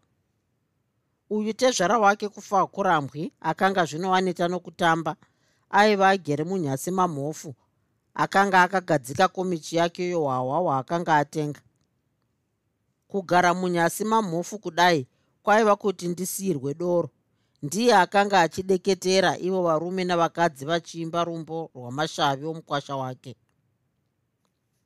Uyu 1.31 1.53
tezvara 1.53 1.99
wake 1.99 2.29
kufa 2.29 2.67
kurambwi 2.67 3.33
akanga 3.41 3.85
zvinowanita 3.85 4.49
nokutamba. 4.49 5.17
Aiva 5.71 6.09
agere 6.09 6.45
munyasi 6.45 6.91
mamhofu 6.91 7.55
akanga 8.15 8.63
akagadzika 8.63 9.29
komichi 9.29 9.77
yake 9.77 10.09
yohwahwa 10.11 10.59
hwaakanga 10.59 11.17
atenga. 11.17 11.61
Kugara 13.09 13.55
munyasi 13.55 14.05
mamhofu 14.05 14.59
kudai 14.59 15.07
kwaiva 15.43 15.77
kuti 15.77 16.09
ndisiyirwe 16.09 16.75
doro 16.75 17.11
ndiye 17.63 17.95
akanga 17.97 18.41
achideketera. 18.41 19.39
Ivo 19.39 19.63
varume 19.63 20.05
navakadzi 20.05 20.65
vachiimba 20.65 21.25
rumbo 21.25 21.71
rwamashavi 21.75 22.47
omukwasha 22.47 22.97
wake. 22.97 23.37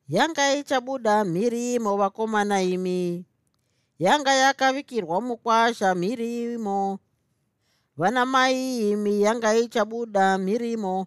Yanga 0.08 0.54
ichabuda 0.54 1.24
mhiri 1.24 1.74
imo 1.74 1.96
vakomana 1.96 2.62
imi. 2.62 3.24
Yanga 3.98 4.32
yakavikirwa 4.34 5.20
mukwasha 5.20 5.94
mhiri 5.94 6.54
imo. 6.54 6.98
Vana 7.96 8.26
mai 8.26 8.90
imi 8.90 9.22
yanga 9.22 9.54
ichabuda 9.56 10.38
mhirimo 10.38 11.06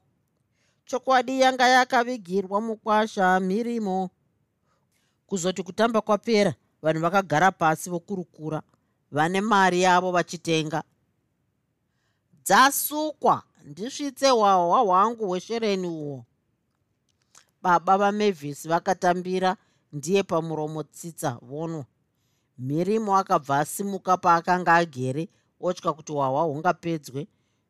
chokwadi 0.85 1.41
yanga 1.41 1.67
yakavigirwa 1.67 2.61
mukwasha 2.61 3.39
mhirimo 3.39 4.09
kuzoti 5.27 5.63
kutamba 5.63 6.01
kwapera 6.01 6.55
vanhu 6.81 7.01
vakagara 7.01 7.51
pasi 7.51 7.89
vokurukura 7.89 8.61
vane 9.11 9.41
mari 9.41 9.81
yavo 9.81 10.11
vachitenga 10.11 10.83
dzasukwa. 12.47 13.43
Ndisvitse 13.65 14.29
hwahwa 14.29 14.79
hwangu 14.79 15.27
hweshereni 15.27 15.87
uhwo 15.87 16.25
baba 17.61 17.97
vamavis 17.97 18.67
vakatambira 18.67 19.57
ndiye 19.93 20.23
pamuromo 20.23 20.83
tsitsa 20.83 21.37
vonwa 21.41 21.85
mhirimo 22.57 23.17
akabva 23.17 23.59
asimuka 23.59 24.17
paakanga 24.17 24.73
agere 24.75 25.27
otya 25.59 25.93
kuti 25.93 26.11
hwahwa 26.11 26.41
hungapedzwe 26.43 27.27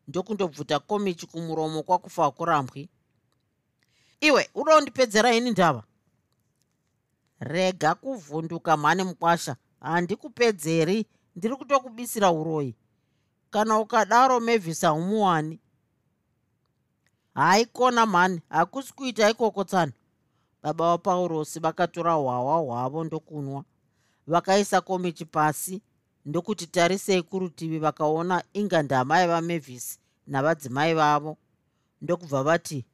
ndokundobvuta 0.08 0.80
komichi 0.80 1.26
kumuromo 1.28 1.84
kwakufa 1.84 2.32
kurambwi. 2.32 2.90
Iwe 4.22 4.50
uda 4.56 4.76
kundipedzera 4.76 5.34
ini 5.36 5.52
ndava? 5.52 5.84
Rega 7.40 7.96
kuvhunduka 7.96 8.78
mhane 8.78 9.04
mukwasha. 9.04 9.56
Handikupedzeri 9.80 11.06
ndiri 11.36 11.56
kutokubisira 11.56 12.32
uroyi 12.32 12.76
kana 13.50 13.80
ukadaro 13.80 14.40
mevhisa 14.40 14.94
umuwani 14.94 15.60
haikona 17.34 18.06
mhani 18.06 18.42
hakusi 18.50 18.94
kuita 18.94 19.30
ikoko 19.30 19.64
tsano 19.64 19.92
baba 20.64 20.86
vapaurosi 20.92 21.60
vakatora 21.60 22.14
hwahwa 22.14 22.58
hwavo 22.58 23.04
ndokunwa. 23.04 23.64
Vakaisa 24.28 24.82
komichi 24.82 25.26
pasi 25.26 25.82
ndokuti 26.26 26.68
tarisei 26.68 27.22
kurutivi 27.24 27.80
vakaona 27.80 28.44
inga 28.54 28.84
ndamai 28.84 29.28
vamevhisi 29.28 30.00
navadzimai 30.28 30.94
vavo. 30.94 31.38
Ndokubva 32.02 32.44
vati 32.44 32.86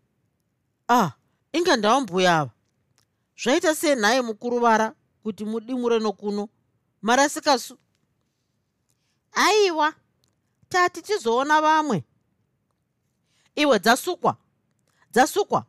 ah 0.89 1.11
inga 1.53 1.75
ndavambuya 1.75 2.39
ava. 2.39 2.51
Zvaita 3.43 3.75
sei 3.75 3.95
nhaye 3.95 4.21
mukuru 4.21 4.59
vara 4.59 4.93
kuti 5.23 5.45
mudimure 5.45 5.99
nokuno 5.99 6.49
marasikasu 7.01 7.77
aiwa 9.31 9.93
tati 10.73 11.01
tizoona 11.01 11.61
vamwe? 11.61 12.03
Iwe 13.55 13.79
dzasukwa 13.79 14.37
dzasukwa. 15.11 15.65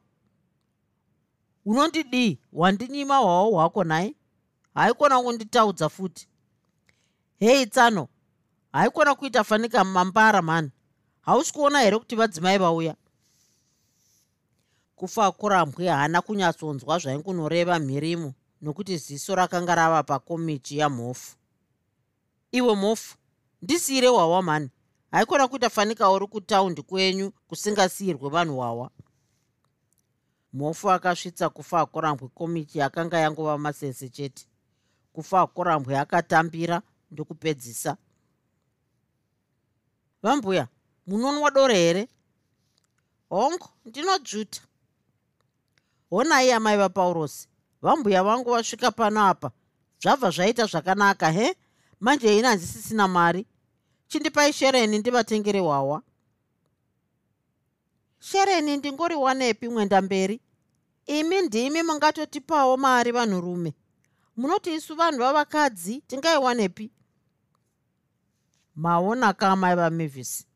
Unondidii 1.64 2.38
wandinyima 2.52 3.16
hwawo 3.16 3.50
hwako 3.50 3.84
nhaye 3.84 4.14
haikona 4.75 5.23
kunditaudza 5.23 5.88
futi. 5.88 6.28
Hei 7.38 7.66
tsano 7.66 8.08
haikona 8.73 9.14
kuita 9.14 9.44
fanika 9.44 9.84
mambara 9.84 10.42
mani. 10.42 10.70
Hausi 11.20 11.52
kuona 11.52 11.80
here 11.80 11.99
kuti 11.99 12.16
vadzimai 12.16 12.58
vauya? 12.58 12.96
Kufa 14.96 15.32
kurambwe 15.32 15.88
haana 15.88 16.23
kunyatsonzwa 16.23 16.99
zvaingunoreva 16.99 17.78
mhirimo 17.78 18.34
nokuti 18.61 18.96
ziso 18.96 19.34
rakanga 19.34 19.75
rava 19.75 20.02
pakomichi 20.02 20.78
yamhofu 20.78 21.37
iwe 22.52 22.75
mhofu 22.76 23.16
ndisiyire 23.62 24.08
hwawa 24.08 24.42
mani 24.42 24.70
haikona 25.14 25.49
kuita 25.49 25.71
fanika 25.71 26.11
uri 26.11 26.26
kutaundi 26.26 26.83
kwenyu 26.83 27.30
kusingasiyirwe 27.49 28.30
vanhu 28.30 28.56
hwawa 28.56 28.90
mhofu 30.52 30.90
akasvitsa 30.90 31.49
kufa 31.49 31.80
akorambwe 31.80 32.28
komichi 32.28 32.78
yakanga 32.78 33.18
yangova 33.18 33.59
masese 33.59 34.09
chete. 34.09 34.47
Kufa 35.12 35.40
akorambwe 35.40 35.99
akatambira 35.99 36.83
ndokupedzisa. 37.11 37.97
Vambuya 40.23 40.68
munonwa 41.06 41.50
dore 41.50 41.75
here? 41.75 42.09
Hongu 43.28 43.68
ndinodzvuta 43.85 44.61
honai 46.11 46.53
amai 46.53 46.77
vapaurosi 46.77 47.48
vambuya 47.83 48.24
vangu 48.24 48.50
vasvika 48.50 48.90
pano 48.90 49.27
apa. 49.27 49.50
Zvabva 50.03 50.31
zvaita 50.31 50.66
zvakanaka 50.66 51.31
he? 51.31 51.57
Manje 52.00 52.38
ina 52.38 52.48
handisisina 52.48 53.09
mari 53.09 53.46
chindipai 54.14 54.53
shereni 54.53 54.98
ndivatengere 54.98 55.61
hwawa 55.61 56.03
shereni 58.18 58.77
ndingoriwanepi 58.77 59.68
mwenda 59.68 60.00
mberi? 60.03 60.40
Imi 61.07 61.42
ndimi 61.42 61.83
mungatotipawo 61.83 62.77
mari 62.77 63.12
vanhurume. 63.12 63.74
Munoti 64.37 64.74
isu 64.74 64.94
vanhu 64.94 65.18
vavakadzi 65.18 66.00
tingaiwanepi 66.00 66.90
maonaka 68.74 69.48
amai 69.48 69.77
vamevhisi 69.77 70.46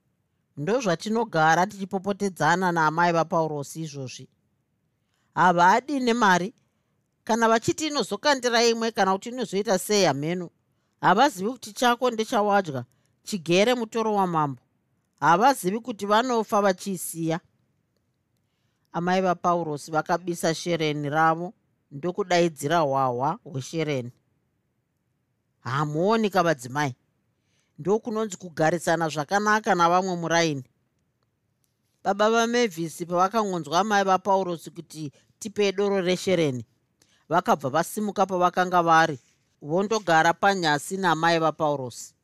ndozvatinogara 0.56 1.66
tichipopotedzana 1.66 2.72
naamai 2.72 3.12
vapaurosi 3.12 3.80
izvozvi. 3.82 4.28
Havadi 5.34 6.00
nemari. 6.00 6.54
Kana 7.24 7.48
vachiti 7.48 7.86
inozokandira 7.86 8.64
imwe 8.64 8.90
kana 8.90 9.12
kuti 9.12 9.28
inozoita 9.28 9.78
sei 9.78 10.04
hameno 10.04 10.50
havazivi 11.00 11.50
kuti 11.50 11.72
chako 11.72 12.10
ndechawadya 12.10 12.84
chigere 13.28 13.74
mutoro 13.74 14.14
wamambo. 14.14 14.62
Havazivi 15.20 15.80
kuti 15.80 16.06
vanofa 16.06 16.62
vachiisiya. 16.62 17.40
Amai 18.92 19.20
vapaurosi 19.20 19.90
vakabisa 19.90 20.54
shereni 20.54 21.10
ravo 21.10 21.52
ndokudaidzira 21.90 22.78
hwahwa 22.78 23.38
hweshereni. 23.44 24.10
Hamuoni 25.60 26.30
kavadzimai. 26.30 26.94
Ndokunonzi 27.78 28.36
kugarisana 28.36 29.08
zvakanaka 29.08 29.74
navamwe 29.74 30.16
muraini. 30.16 30.64
Baba 32.04 32.30
vamevhisi 32.30 33.06
pavakangonzwa 33.06 33.84
mai 33.84 34.04
vapaurosi 34.04 34.70
kuti 34.70 35.12
tipei 35.38 35.72
doro 35.72 36.00
reshereni 36.00 36.64
vakabva 37.28 37.68
vasimuka 37.70 38.26
pavakanga 38.26 38.82
vari 38.82 39.18
vondogara 39.62 40.34
panyasi 40.34 40.96
namai 40.96 41.38
vapaurosi 41.38 42.14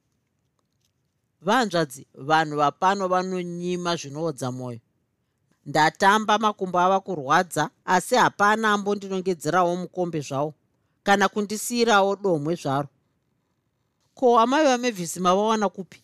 vanzvadzi 1.47 2.07
vanhu 2.15 2.57
vapano 2.57 3.09
vanonyima 3.09 3.97
zvinoodza 3.97 4.53
mwoyo 4.53 4.81
ndatamba 5.67 6.39
makumbo 6.39 6.79
ava 6.79 7.01
kurwadza 7.01 7.71
asi 7.85 8.15
hapana 8.15 8.73
ambondinongedzerawo 8.73 9.77
mukombe 9.77 10.21
zvawo 10.21 10.55
kana 11.05 11.29
kundisiyirawo 11.29 12.17
domwe 12.17 12.55
zvaro. 12.55 12.89
Ko 14.15 14.39
amai 14.41 14.65
vamevhisi 14.65 15.21
mavawana 15.21 15.69
kupi? 15.69 16.03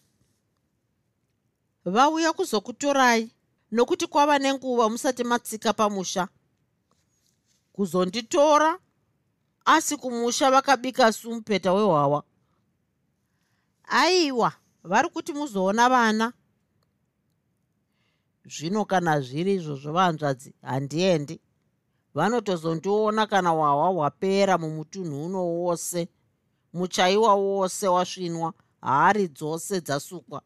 Vauya 1.85 2.33
kuzokutorai 2.33 3.31
nokuti 3.73 4.07
kwava 4.07 4.39
nenguva 4.39 4.89
musati 4.89 5.25
matsika 5.25 5.73
pamusha. 5.73 6.29
Kuzonditora 7.73 8.79
asi 9.65 9.97
kumusha 9.97 10.51
vakabika 10.51 11.13
sumupeta 11.13 11.73
wehwawa. 11.73 12.23
Aiwa 13.85 14.53
vari 14.85 15.09
kuti 15.09 15.33
muzoona 15.33 15.89
vana. 15.89 16.33
Zvino 18.45 18.85
kana 18.85 19.21
zviri 19.21 19.55
izvozvo 19.55 19.93
vanzvadzi 19.93 20.55
handiendi. 20.63 21.41
Vanotozondiona 22.15 23.27
kana 23.27 23.51
hwahwa 23.51 23.89
hwapera 23.89 24.59
mumutunhu 24.59 25.25
uno 25.25 25.47
wose. 25.47 26.09
Muchaiwa 26.73 27.35
wose 27.35 27.89
wasvinwa 27.89 28.53
hari 28.81 29.29
dzose 29.29 29.81
dzasukwa. 29.81 30.43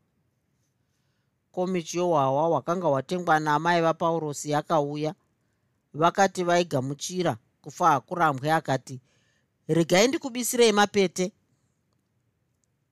Komichi 1.52 1.98
yohwahwa 1.98 2.48
hwakanga 2.48 2.86
hwatengwa 2.86 3.40
naamai 3.40 3.80
vapaurosi 3.82 4.50
yakauya 4.50 5.14
vakati 5.94 6.44
vaigamuchira 6.44 7.36
kufa 7.60 7.88
hakurambwe 7.88 8.52
akati 8.52 9.00
regai 9.68 10.08
ndikubisirei 10.08 10.72
mapete 10.72 11.32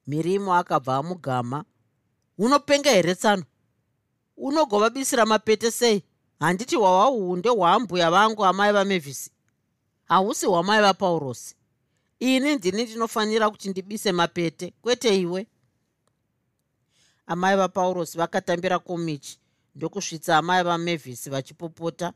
mirimo 0.07 0.55
akabva 0.55 0.97
amugama. 0.97 1.65
Unopenga 2.39 2.91
here 2.91 3.15
tsano? 3.15 3.45
Unogovabisira 4.37 5.27
mapete 5.27 5.71
sei? 5.71 6.03
Handiti 6.41 6.77
hwawa 6.77 7.11
uhu 7.11 7.37
ndehwaambuya 7.37 8.11
vangu 8.11 8.45
amai 8.45 8.73
vamevhisi 8.73 9.31
hahusi 10.05 10.47
hwamai 10.47 10.81
vapaurosi 10.83 11.57
ini 12.19 12.55
ndini 12.57 12.83
ndinofanira 12.85 13.51
kuti 13.51 13.69
ndibise 13.69 14.13
mapete. 14.13 14.75
Kwete 14.83 15.21
iwe. 15.21 15.47
Amai 17.27 17.57
vapaurosi 17.57 18.19
vakatambira 18.19 18.79
komichi 18.79 19.39
ndokusvitsa 19.75 20.37
amai 20.39 20.63
vamevhisi 20.65 21.31
vachipopota. 21.31 22.13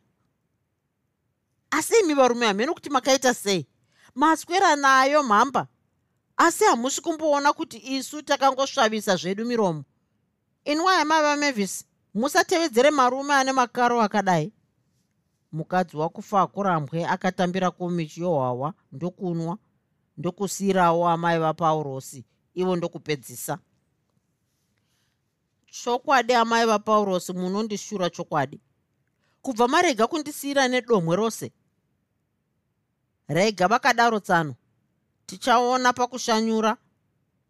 Asi 1.70 1.94
imi 2.00 2.14
varume 2.14 2.46
hamene 2.46 2.72
kuti 2.72 2.90
makaita 2.90 3.34
sei? 3.34 3.66
Maswera 4.14 4.76
nayo 4.76 5.22
mhamba 5.22 5.66
asi 6.36 6.64
hamusi 6.64 7.00
kumboona 7.02 7.52
kuti 7.52 7.78
isu 7.96 8.22
takangosvavisa 8.22 9.16
zvedu 9.16 9.44
miromo. 9.44 9.84
Inwai 10.64 11.00
amai 11.00 11.22
vamevhisi 11.22 11.84
musatevedzere 12.14 12.90
marume 12.90 13.34
ane 13.34 13.52
makaro 13.52 14.02
akadai. 14.02 14.52
Mukadzi 15.52 15.96
wakufa 15.96 16.40
akurambwe 16.40 17.04
akatambira 17.06 17.70
komichi 17.70 18.20
yohwawa 18.20 18.74
ndokunwa 18.92 19.58
ndokusiyirawo 20.16 21.08
amai 21.08 21.38
vapaurosi 21.38 22.24
ivo 22.54 22.76
ndokupedzisa. 22.76 23.58
Chokwadi 25.66 26.32
amai 26.34 26.66
vapaurosi 26.66 27.32
munondishura 27.32 28.10
chokwadi. 28.10 28.60
Kubva 29.42 29.68
marega 29.68 30.06
kundisiyira 30.06 30.68
nedomwe 30.68 31.16
rose. 31.16 31.52
Rega 33.28 33.68
vakadaro 33.68 34.20
tsano 34.20 34.54
tichaona 35.26 35.92
pakushanyura. 35.92 36.76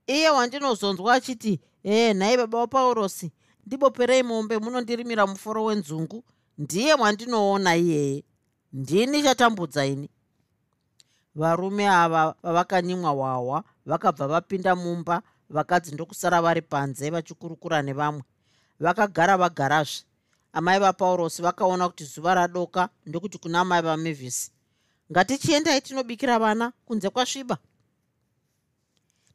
Iye 0.07 0.31
wandinozonzwa 0.31 1.15
achiti 1.15 1.61
ee 1.85 2.15
nhai 2.15 2.37
baba 2.37 2.59
wapaurosi 2.59 3.33
ndiboperei 3.67 4.23
mombe 4.23 4.59
munondirimira 4.59 5.27
muforo 5.27 5.65
wenzungu? 5.65 6.25
Ndiye 6.59 6.95
wandinoona 6.95 7.77
iyeye 7.77 8.25
ndini 8.73 9.23
chatambudza 9.23 9.87
ini? 9.87 10.11
Varume 11.35 11.89
ava 11.89 12.35
vavakanyimwa 12.43 13.11
hwahwa 13.11 13.65
vakabva 13.87 14.27
vapinda 14.29 14.77
mumba 14.77 15.23
vakadzi 15.51 15.95
ndokusara 15.95 16.43
vari 16.43 16.63
panze 16.63 17.11
vachikurukura 17.11 17.83
nevamwe. 17.83 18.23
Vakagara 18.81 19.37
vagarazve. 19.37 20.05
Amai 20.53 20.79
vapaurosi 20.81 21.43
vakaona 21.43 21.89
kuti 21.89 22.05
zuva 22.05 22.35
radoka 22.35 22.89
ndokuti 23.07 23.39
kuna 23.39 23.61
amai 23.61 23.83
vamevhisi 23.83 24.51
ngatichiendai 25.13 25.81
tinobikira 25.81 26.39
vana 26.39 26.73
kunze 26.87 27.11
kwasviba. 27.11 27.59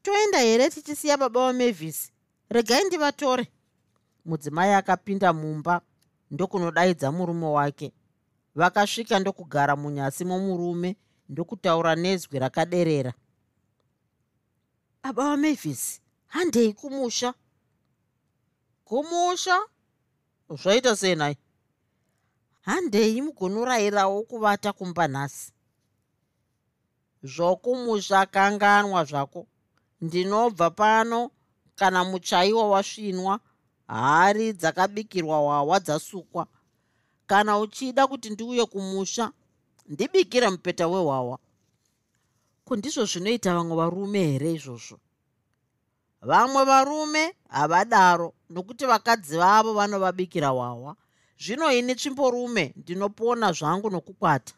Toenda 0.03 0.39
here 0.39 0.69
tichisiya 0.69 1.17
baba 1.17 1.39
vamevhisi 1.39 2.11
regai 2.49 2.83
ndivatore. 2.83 3.47
Mudzimai 4.25 4.73
akapinda 4.73 5.33
mumba 5.33 5.81
ndokunodaidza 6.31 7.11
murume 7.11 7.45
wake. 7.45 7.91
Vakasvika 8.55 9.19
ndokugara 9.19 9.75
munyasi 9.75 10.25
momurume 10.25 10.95
ndokutaura 11.29 11.95
nezwi 11.95 12.39
rakaderera. 12.39 13.13
Baba 15.03 15.23
vamevhisi 15.23 16.01
handei 16.27 16.73
kumusha? 16.73 17.33
Kumusha? 18.85 19.59
Zvaita 20.49 20.95
sei 20.95 21.15
nai? 21.15 21.37
Handei 22.61 23.21
mugonorayirawo 23.21 24.23
kuvata 24.23 24.73
kumba 24.73 25.07
nhasi 25.07 25.53
zvokumusha 27.23 28.25
kanganwa 28.25 29.05
zvako. 29.05 29.47
Ndinobva 30.01 30.69
pano 30.69 31.31
kana 31.75 32.03
muchaiwa 32.03 32.69
wasvinwa 32.69 33.39
hari 33.87 34.53
dzakabikirwa 34.53 35.37
hwahwa 35.37 35.79
dzasukwa. 35.79 36.47
Kana 37.27 37.59
uchida 37.59 38.07
kuti 38.07 38.29
ndiuye 38.29 38.65
kumusha 38.65 39.31
ndibikire 39.87 40.49
mupeta 40.49 40.87
wehwahwa. 40.87 41.39
Kundizvo 42.65 43.05
zvinoita 43.05 43.55
vamwe 43.55 43.75
varume 43.75 44.19
here 44.25 44.53
izvozvo. 44.53 44.99
Vamwe 46.21 46.63
varume 46.65 47.35
havadaro 47.49 48.33
nokuti 48.49 48.85
vakadzi 48.85 49.37
vavo 49.37 49.73
vanovabikira 49.73 50.47
hwahwa. 50.49 50.95
Zvino 51.39 51.71
ini 51.71 51.95
tsvimborume 51.95 52.73
ndinopona 52.75 53.51
zvangu 53.51 53.89
nokukwata 53.89 54.53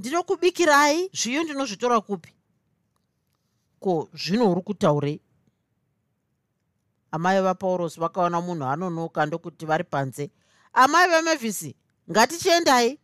ndinokubikirai 0.00 1.10
zviyo 1.12 1.42
ndinozvitora 1.42 2.00
kupi? 2.00 2.32
Ko 3.80 4.08
zvino 4.14 4.52
uri 4.52 4.62
kutaurei 4.62 5.20
amai 7.12 7.42
vapaurosi 7.42 8.00
vakaona 8.00 8.40
munhu 8.40 8.64
anonoka 8.64 9.26
ndokuti 9.26 9.66
vari 9.66 9.84
panze. 9.84 10.30
Amai 10.72 11.08
vamevhisi 11.10 11.76
ngatichiendai. 12.10 12.98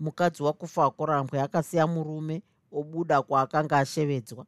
Mukadzi 0.00 0.42
wakufa 0.42 0.84
akorambwe 0.84 1.40
akasiya 1.40 1.86
murume 1.86 2.42
obuda 2.72 3.22
kwaakanga 3.22 3.78
ashevedzwa. 3.78 4.46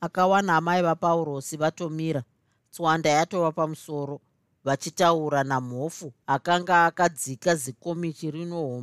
Akawana 0.00 0.56
amai 0.56 0.82
vapaurosi 0.82 1.56
vatomira. 1.56 2.22
Tswanda 2.70 3.10
yatova 3.10 3.52
pamusoro 3.52 4.20
vachitaura 4.64 5.44
namhofu 5.44 6.12
akanga 6.26 6.84
akadzika 6.84 7.54
zikomichi 7.54 8.30
rino 8.30 8.78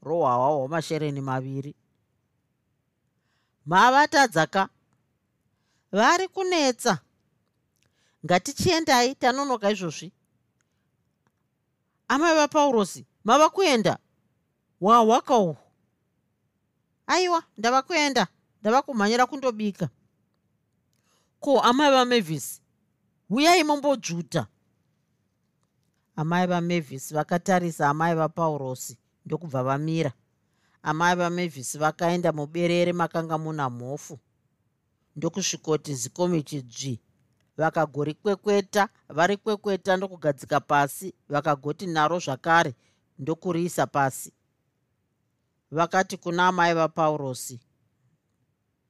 hombe 0.00 0.10
rohwahwa 0.10 0.48
hwamashereni 0.48 1.20
maviri. 1.20 1.74
Mavatadzaka 3.66 4.68
vari 5.92 6.28
kunetsa. 6.28 6.98
Ngatichiendai 8.24 9.14
tanonoka 9.14 9.70
izvozvi. 9.70 10.12
Amai 12.08 12.34
vapaurosi 12.36 13.06
mava 13.24 13.50
kuenda? 13.50 13.98
Wahwaka 14.80 15.36
uhwu 15.38 15.56
aiwa 17.06 17.42
ndava 17.58 17.82
kuenda 17.82 18.26
ndava 18.60 18.82
kumhanyira 18.82 19.26
kundobika. 19.26 19.88
Ko 21.40 21.60
amai 21.60 21.90
vamevhisi 21.90 22.60
uyai 23.30 23.64
mombojuta 23.64 24.46
amai 26.16 26.46
vamevhisi 26.46 27.14
vakatarisa 27.14 27.88
amai 27.88 28.14
vapaurosi 28.14 28.98
ndokubva 29.28 29.62
vamira. 29.62 30.12
Amai 30.82 31.16
vamevhisi 31.16 31.78
vakaenda 31.78 32.32
muberere 32.32 32.92
makanga 32.92 33.38
muna 33.38 33.70
mhofu. 33.70 34.18
Ndokusvikoti 35.16 35.94
zikomichi 35.94 36.62
dzvi 36.62 37.00
vakagorikwekweta 37.56 38.88
varikwekweta 39.08 39.96
ndokugadzika 39.96 40.60
pasi 40.60 41.14
vakagoti 41.28 41.86
naro 41.86 42.18
zvakare 42.18 42.74
ndokuriisa 43.18 43.86
pasi. 43.86 44.32
Vakati 45.70 46.16
kuna 46.16 46.46
amai 46.48 46.74
vapaurosi 46.74 47.60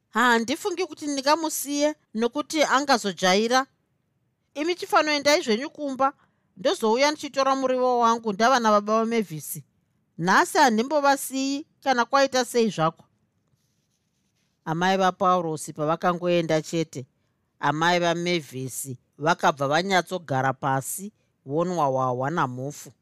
handifungi 0.08 0.86
kuti 0.86 1.06
ndingamusiye 1.06 1.94
nokuti 2.14 2.62
angazojaira. 2.62 3.66
Imi 4.54 4.74
chifanoendai 4.74 5.42
zvenyu 5.42 5.70
kumba 5.70 6.12
ndozouya 6.56 7.10
ndichitora 7.10 7.56
murivo 7.56 7.98
wangu 7.98 8.32
ndava 8.32 8.60
nababa 8.60 8.98
vamevhisi 8.98 9.64
nhasi 10.18 10.58
handimbovasiyi 10.58 11.66
kana 11.82 12.04
kwaita 12.04 12.44
sei 12.44 12.70
zvako? 12.70 13.04
Amai 14.64 14.96
vapaurosi 14.96 15.72
pavakangoenda 15.72 16.62
chete 16.62 17.06
amai 17.60 17.98
vamevhisi 18.00 18.98
vakabva 19.18 19.68
vanyatsogara 19.68 20.52
pasi 20.52 21.12
vonwa 21.46 21.86
hwahwa 21.86 22.30
namhofu 22.30 22.92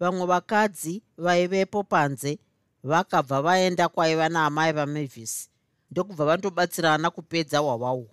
vamwe 0.00 0.26
vakadzi 0.26 1.02
vaivepo 1.18 1.82
panze 1.84 2.38
vakabva 2.82 3.42
vaenda 3.42 3.88
kwaiva 3.88 4.28
naamai 4.28 4.72
vamevhisi 4.72 5.50
ndokubva 5.90 6.24
vandobatsirana 6.24 7.10
kupedza 7.10 7.58
hwahwahwo 7.58 8.10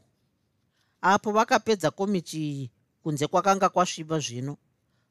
apo 1.01 1.31
vakapedza 1.31 1.91
komichi 1.91 2.39
iyi 2.51 2.71
kunze 3.03 3.27
kwakanga 3.27 3.69
kwasviba 3.69 4.19
zvino. 4.19 4.57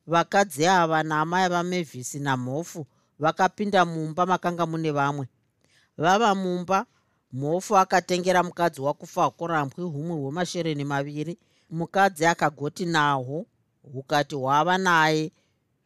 Vakadzi 0.06 0.66
ava 0.66 1.02
naamai 1.02 1.48
vamevhisi 1.48 2.18
namhofu 2.18 2.86
vakapinda 3.22 3.84
mumba 3.84 4.26
makanga 4.26 4.66
mune 4.66 4.90
vamwe. 4.90 5.26
Vava 5.98 6.34
mumba 6.34 6.86
mhofu 7.32 7.76
akatengera 7.78 8.42
mukadzi 8.42 8.80
wakufa 8.80 9.24
akorambwi 9.24 9.84
humwe 9.84 10.16
hwemashereni 10.16 10.84
maviri. 10.84 11.38
Mukadzi 11.70 12.26
akagoti 12.26 12.84
nahwo 12.84 13.46
hukati 13.92 14.34
hwava 14.34 14.78
naye 14.78 15.32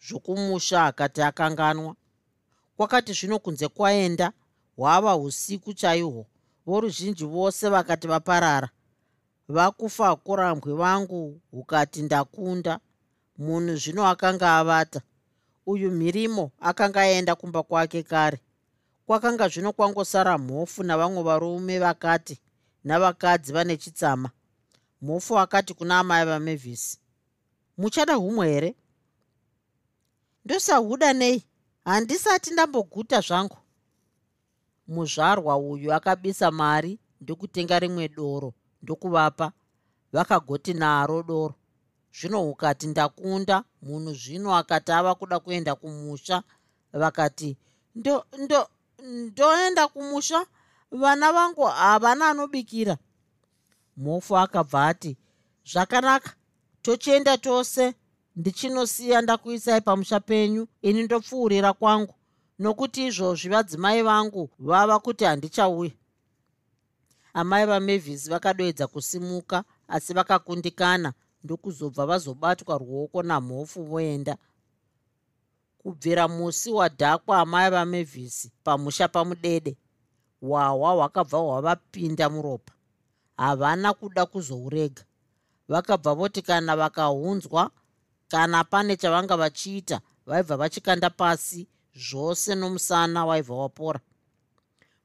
zvokumusha 0.07 0.85
akati 0.85 1.23
akanganwa. 1.23 1.95
Kwakati 2.77 3.13
zvino 3.13 3.39
kunze 3.39 3.69
kwaenda 3.69 4.33
hwava 4.77 5.17
usiku 5.17 5.75
chaihwo. 5.75 6.27
Voruzhinji 6.67 7.25
vose 7.25 7.69
vakati 7.69 8.07
vaparara 8.09 8.69
vakufa 9.49 10.09
akorambwe 10.09 10.73
vangu 10.75 11.41
hukati 11.51 12.03
ndakunda. 12.03 12.81
Munhu 13.39 13.77
zvino 13.77 14.07
akanga 14.07 14.57
avata 14.57 15.01
uyu 15.67 15.91
mhirimo 15.91 16.51
akanga 16.61 17.01
aenda 17.01 17.35
kumba 17.35 17.63
kwake 17.63 18.03
kare. 18.03 18.41
Kwakanga 19.07 19.49
zvino 19.49 19.73
kwangosara 19.73 20.39
mhofu 20.39 20.83
navamwe 20.83 21.23
varume 21.23 21.79
vakati 21.79 22.41
navakadzi 22.85 23.53
vane 23.53 23.77
chitsama. 23.77 24.31
Mhofu 25.03 25.39
akati 25.39 25.75
kuna 25.75 25.99
amai 25.99 26.25
vamevhisi 26.27 26.99
muchada 27.79 28.15
humwe 28.15 28.49
here? 28.49 28.75
Ndosahuda 30.45 31.13
nei 31.13 31.45
handisati 31.85 32.51
ndamboguta 32.51 33.21
zvangu. 33.21 33.57
Muzvarwa 34.89 35.57
uyu 35.57 35.95
akabisa 35.95 36.51
mari 36.51 36.99
ndokutenga 37.21 37.79
rimwe 37.79 38.09
doro 38.09 38.55
ndokuvapa 38.83 39.53
vakagoti 40.13 40.75
naro 40.75 41.23
doro 41.23 41.55
zvino 42.21 42.51
ukati 42.51 42.87
ndakunda 42.87 43.65
munhu 43.83 44.15
zvino 44.15 44.57
akati 44.57 44.93
ava 44.93 45.15
kuda 45.15 45.41
kuenda 45.41 45.75
kumusha 45.75 46.43
vakati 46.93 47.57
ndo 47.95 48.25
ndo 48.39 48.69
ndoenda 49.03 49.89
kumusha? 49.89 50.47
Vana 50.91 51.33
vangu 51.33 51.63
havana 51.65 52.29
anobikira. 52.29 52.97
Mofu 53.97 54.37
akabva 54.37 54.87
ati 54.87 55.17
zvakanaka 55.71 56.35
tochienda 56.83 57.39
tose 57.39 57.95
ndichinosiya 58.37 59.23
ndakuisai 59.23 59.81
pamusha 59.81 60.21
penyu 60.21 60.69
ini 60.83 61.03
ndopfuurira 61.03 61.73
kwangu 61.73 62.15
nokuti 62.59 63.07
izvozvi 63.07 63.49
vadzimai 63.49 64.03
vangu 64.03 64.51
vava 64.59 64.99
kuti 64.99 65.25
handichauya. 65.25 65.91
Amai 67.35 67.67
vamevhisi 67.67 68.31
vakadoedza 68.31 68.87
kusimuka 68.87 69.65
asi 69.89 70.15
vakakundikana 70.15 71.13
ndokuzobva 71.47 72.07
vazobatwa 72.07 72.79
ruoko 72.79 73.23
namhofu 73.23 73.85
voenda. 73.85 74.37
Kubvira 75.79 76.29
musi 76.29 76.71
wadhakwa 76.71 77.41
amai 77.41 77.71
vamevhisi 77.71 78.53
pamusha 78.65 79.09
pamudede 79.09 79.77
hwahwa 80.41 80.91
hwakabva 80.93 81.39
hwavapinda 81.39 82.31
muropa. 82.31 82.73
Havana 83.37 83.95
kuda 83.95 84.27
kuzourega. 84.27 85.03
Vakabva 85.69 86.15
voti 86.15 86.43
kana 86.43 86.77
vakahunzwa 86.77 87.71
kana 88.29 88.65
pane 88.65 88.97
chavanga 88.97 89.37
vachiita 89.37 90.01
vaibva 90.27 90.57
vachikanda 90.57 91.11
pasi 91.11 91.69
zvose 91.95 92.55
nomusana 92.55 93.27
waibva 93.27 93.55
wapora. 93.55 94.01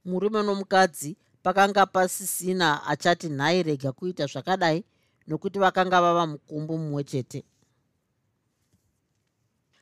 Murume 0.05 0.43
nomukadzi 0.43 1.17
pakanga 1.43 1.85
pasisina 1.85 2.83
achati 2.87 3.29
nhai 3.29 3.63
rega 3.63 3.91
kuita 3.91 4.25
zvakadai 4.25 4.83
nokuti 5.27 5.59
vakanga 5.59 6.01
vava 6.01 6.27
mukumbu 6.27 6.77
mumwe 6.77 7.03
chete. 7.03 7.43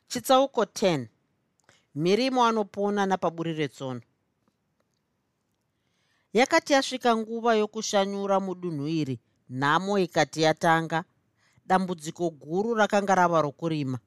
Chitsauko 0.07 0.63
10 0.63 1.07
mirimo 1.95 2.45
anopona 2.45 3.05
napaburi 3.05 3.53
retsono. 3.53 4.01
Yakati 6.33 6.73
yasvika 6.73 7.17
nguva 7.17 7.55
yokushanyura 7.55 8.39
mudunhu 8.39 8.87
iri 8.87 9.19
nhamo 9.49 9.99
ikati 9.99 10.41
yatanga 10.41 11.03
dambudziko 11.65 12.29
guru 12.29 12.73
rakanga 12.73 13.15
rava 13.15 13.41
rokurima. 13.41 13.99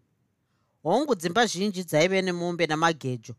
Hongu 0.82 1.14
dzimba 1.14 1.46
zhinji 1.46 1.84
dzaive 1.84 2.22
nemombe 2.22 2.66
namagejo 2.66 3.34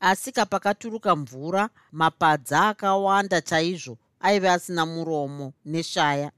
asi 0.00 0.32
kapakaturuka 0.32 1.16
mvura 1.16 1.70
mapadza 1.92 2.68
akawanda 2.68 3.40
chaizvo 3.40 3.98
aive 4.20 4.50
asina 4.50 4.86
muromo 4.86 5.52
neshaya 5.64 6.32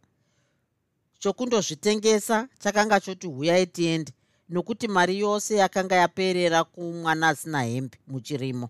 chokundozvitengesa 1.22 2.48
chakanga 2.58 3.00
choti 3.00 3.26
huyai 3.26 3.66
tiende 3.66 4.12
nokuti 4.48 4.88
mari 4.88 5.18
yose 5.18 5.56
yakanga 5.56 5.96
yaperera 5.96 6.64
kumwana 6.64 7.28
asina 7.28 7.62
hembe 7.62 7.98
muchirimo. 8.06 8.68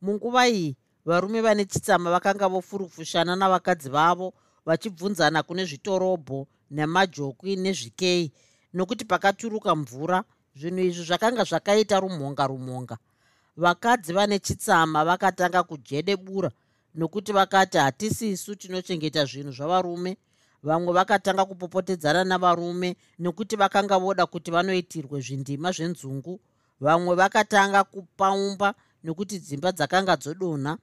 Munguva 0.00 0.48
iyi 0.48 0.76
varume 1.04 1.40
vane 1.40 1.64
chitsama 1.64 2.10
vakanga 2.10 2.48
vofurufushana 2.48 3.36
navakadzi 3.36 3.88
vavo 3.88 4.34
vachibvunzana 4.66 5.42
kune 5.42 5.64
zvitorobho 5.64 6.46
nemajokwi 6.70 7.56
nezvikei 7.56 8.32
nokuti 8.74 9.04
pakaturuka 9.04 9.76
mvura 9.76 10.24
zvinhu 10.56 10.80
izvi 10.80 11.04
zvakanga 11.04 11.44
zvakaita 11.44 12.00
rumhonga 12.00 12.46
rumhonga 12.46 12.98
vakadzi 13.56 14.12
vane 14.12 14.38
chitsama 14.38 15.04
vakatanga 15.04 15.62
kujedebura 15.62 16.50
nokuti 16.94 17.32
vakati 17.32 17.78
hatisisu 17.78 18.54
tinochengeta 18.56 19.24
zvinhu 19.24 19.52
zvavarume 19.52 20.16
vamwe 20.62 20.92
vakatanga 20.92 21.44
kupopotedzana 21.44 22.24
navarume 22.24 22.96
nokuti 23.18 23.56
vakanga 23.56 23.98
voda 23.98 24.26
kuti 24.26 24.50
vanoitirwe 24.50 25.20
zvindima 25.20 25.72
zvenzungu. 25.72 26.40
Vamwe 26.80 27.14
vakatanga 27.14 27.84
kupaumba 27.84 28.74
nokuti 29.04 29.38
dzimba 29.38 29.72
dzakanga 29.72 30.16
dzodonha. 30.16 30.78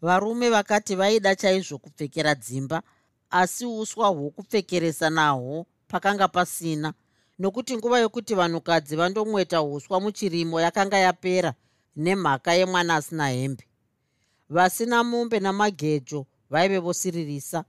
Varume 0.00 0.50
vakati 0.50 0.94
vaida 0.94 1.36
chaizvo 1.36 1.78
kupfekera 1.78 2.34
dzimba 2.34 2.82
asi 3.30 3.66
uswa 3.66 4.08
hwokupfekeresa 4.08 5.10
nahwo 5.10 5.66
pakanga 5.88 6.28
pasina. 6.28 6.92
Nokuti 7.38 7.76
nguva 7.76 7.98
yokuti 7.98 8.34
vanhukadzi 8.34 8.96
vandomweta 8.96 9.62
uswa 9.62 10.00
muchirimo 10.00 10.60
yakanga 10.60 10.98
yapera 10.98 11.54
nemhaka 11.96 12.54
yemwana 12.54 12.94
asina 12.96 13.28
hembe. 13.28 13.64
Vasina 14.48 15.04
mombe 15.04 15.40
namagejo 15.40 16.26
vaive 16.50 16.78
vosiririsa 16.78 17.64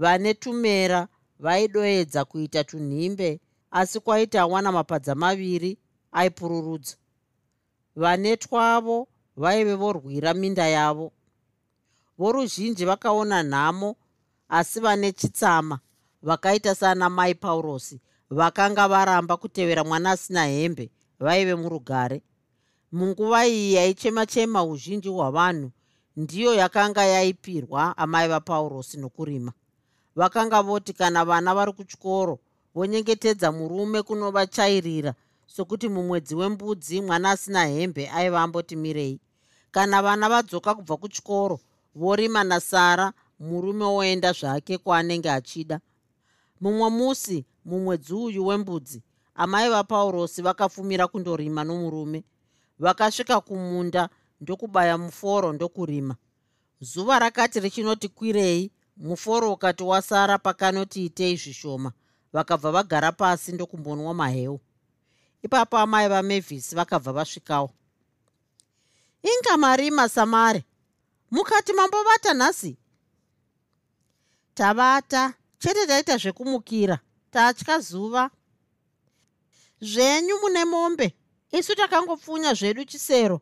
vane 0.00 0.34
tumera 0.34 1.08
vaidoedza 1.38 2.24
kuita 2.24 2.64
tunhimbe 2.64 3.40
asi 3.70 4.00
kwaiti 4.00 4.38
awana 4.38 4.72
mapadza 4.72 5.14
maviri 5.14 5.78
aipururudza. 6.12 6.96
Vane 7.96 8.36
twavo 8.36 9.08
vaive 9.36 9.74
vorwira 9.74 10.34
minda 10.34 10.66
yavo. 10.68 11.12
Voruzhinji 12.18 12.84
vakaona 12.84 13.42
nhamo 13.42 13.96
asi 14.48 14.80
vane 14.80 15.12
chitsama 15.12 15.78
vakaita 16.22 16.74
saana 16.74 17.10
mai 17.10 17.34
paurosi 17.34 18.00
vakanga 18.30 18.88
varamba 18.88 19.36
kutevera 19.36 19.84
mwana 19.84 20.10
asina 20.10 20.46
hembe 20.46 20.90
vaive 21.18 21.54
murugare. 21.54 22.22
Munguva 22.92 23.46
iyi 23.46 23.74
yaichema-chema 23.74 24.64
uzhinji 24.64 25.08
hwavanhu 25.08 25.70
ndiyo 26.16 26.54
yakanga 26.54 27.04
yaipirwa 27.04 27.96
amai 27.96 28.28
vapaurosi 28.28 28.96
nokurima 28.98 29.52
vakanga 30.16 30.62
voti 30.62 30.92
kana 30.92 31.24
vana 31.24 31.54
vari 31.54 31.72
kuchikoro 31.72 32.38
vonyengetedza 32.74 33.52
murume 33.52 34.02
kunovachairira 34.02 35.14
sokuti 35.46 35.88
mumwedzi 35.88 36.34
wembudzi 36.34 37.00
mwana 37.00 37.30
asina 37.30 37.66
hembe 37.66 38.08
aiva 38.10 38.40
amboti 38.42 38.76
mirei. 38.76 39.20
Kana 39.70 40.02
vana 40.02 40.28
vadzoka 40.28 40.74
kubva 40.74 40.96
kuchikoro 40.96 41.60
vorima 41.94 42.44
nasara 42.44 43.12
murume 43.40 43.84
oenda 43.84 44.32
zvake 44.32 44.78
kwaanenge 44.78 45.30
achida. 45.30 45.80
Mumwe 46.60 46.90
musi 46.90 47.44
mumwedzi 47.64 48.14
uyu 48.14 48.46
wembudzi 48.46 49.02
amai 49.34 49.70
vapaurosi 49.70 50.42
vakafumira 50.42 51.08
kundorima 51.08 51.64
nomurume. 51.64 52.24
Vakasvika 52.78 53.40
kumunda 53.40 54.08
ndokubaya 54.40 54.98
muforo 54.98 55.52
ndokurima. 55.52 56.16
Zuva 56.80 57.18
rakati 57.18 57.60
richinoti 57.60 58.08
kwirei 58.08 58.70
muforo 59.00 59.52
ukati 59.52 59.82
wasara 59.82 60.38
pakanoti 60.38 61.04
itei 61.04 61.36
zvishoma. 61.36 61.92
Vakabva 62.32 62.70
vagara 62.72 63.12
pasi 63.12 63.52
ndokumbonwa 63.52 64.14
maheu. 64.14 64.60
Ipapo 65.42 65.78
amai 65.78 66.08
vamevhisi 66.08 66.74
vakabva 66.74 67.12
vasvikawo. 67.12 67.70
Inga 69.22 69.56
marima 69.56 70.08
samare 70.08 70.64
mukati 71.30 71.72
mambovata 71.72 72.34
nhasi? 72.34 72.76
Tavata 74.54 75.34
chete 75.58 75.86
taita 75.86 76.16
zvekumukira. 76.16 76.98
Tatya 77.30 77.78
zuva. 77.80 78.30
Zvenyu 79.80 80.40
mune 80.40 80.64
mombe. 80.64 81.14
Isu 81.52 81.74
takangopfunya 81.74 82.54
zvedu 82.54 82.84
chisero. 82.84 83.40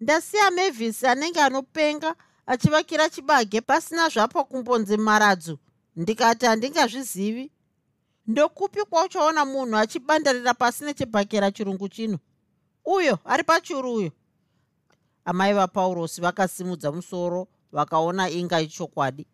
Ndasiya 0.00 0.50
mevhisi 0.50 1.06
anenge 1.06 1.40
anopenga 1.40 2.14
achivakira 2.50 3.10
chibage 3.10 3.60
pasina 3.60 4.08
zvapo 4.08 4.44
kumbonzi 4.44 4.96
maradzu. 4.96 5.58
Ndikati 5.96 6.46
handingazvizivi. 6.46 7.50
Ndokupi 8.26 8.84
kwauchaona 8.84 9.44
munhu 9.44 9.76
achibandarira 9.76 10.54
pasi 10.54 10.84
nechibhakera 10.84 11.50
chirungu 11.50 11.88
chino? 11.88 12.18
Uyo 12.84 13.18
ari 13.24 13.44
pachuru 13.44 13.94
uyo. 13.94 14.12
Amai 15.24 15.54
vapaurosi 15.54 16.20
vakasimudza 16.20 16.92
musoro 16.92 17.48
vakaona 17.72 18.30
inga 18.30 18.60
ichokwadi. 18.60 19.26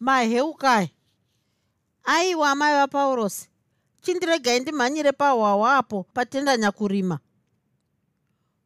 Maheukai 0.00 0.90
aiwa 2.04 2.50
amai 2.50 2.74
vapaurosi. 2.74 3.48
Chindiregai 4.00 4.60
ndimhanyire 4.60 5.12
pahwahwa 5.12 5.76
apo 5.76 6.02
patenda 6.02 6.56
nyakurima. 6.56 7.18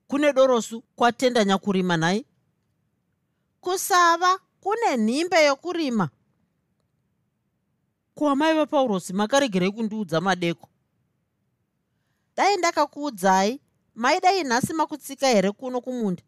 Kune 0.08 0.32
dorosu 0.32 0.82
kwatenda 0.96 1.44
nyakurima 1.44 1.96
nhai 1.96 2.26
kusava 3.60 4.38
kune 4.60 4.96
nhimbe 4.96 5.44
yokurima. 5.44 6.08
Kuamai 8.14 8.54
vapaurosi 8.54 9.12
makaregerei 9.12 9.70
kundiudza 9.72 10.20
madeko. 10.20 10.68
Dai 12.36 12.56
ndakakuudzai 12.56 13.60
maidai 13.94 14.44
nhasi 14.44 14.72
makutsika 14.72 15.28
here 15.28 15.52
kuno 15.52 15.80
kumunda? 15.80 16.22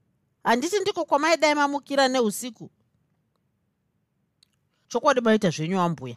Handiti 0.45 0.81
ndiko 0.81 1.05
kwamaidai 1.05 1.55
mamukira 1.55 2.09
neusiku? 2.09 2.71
Chokwadi 4.88 5.21
maita 5.21 5.51
zvenyu 5.51 5.81
ambuya. 5.81 6.16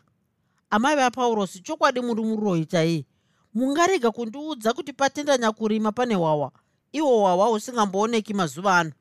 Amai 0.70 0.96
vapaurosi 0.96 1.60
chokwadi 1.60 2.02
muri 2.02 2.24
muroi 2.24 2.66
chaiye 2.66 3.06
mungarega 3.54 4.12
kundiudza 4.12 4.74
kuti 4.74 4.94
patenda 4.94 5.38
nyakurima 5.38 5.92
pane 5.92 6.16
hwawa 6.16 6.52
iwo 6.92 7.20
hwawa 7.20 7.48
husingambooneki 7.48 8.34
mazuva 8.34 8.80
ano. 8.80 8.92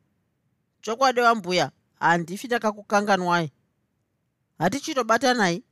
Chokwadi 0.81 1.21
ambuya 1.21 1.71
handifi 2.01 2.49
takakukanganwai. 2.49 3.53
Hatichitobatanai. 4.59 5.65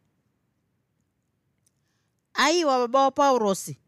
Aiwa 2.34 2.78
baba 2.78 3.02
wapaurosi 3.02 3.78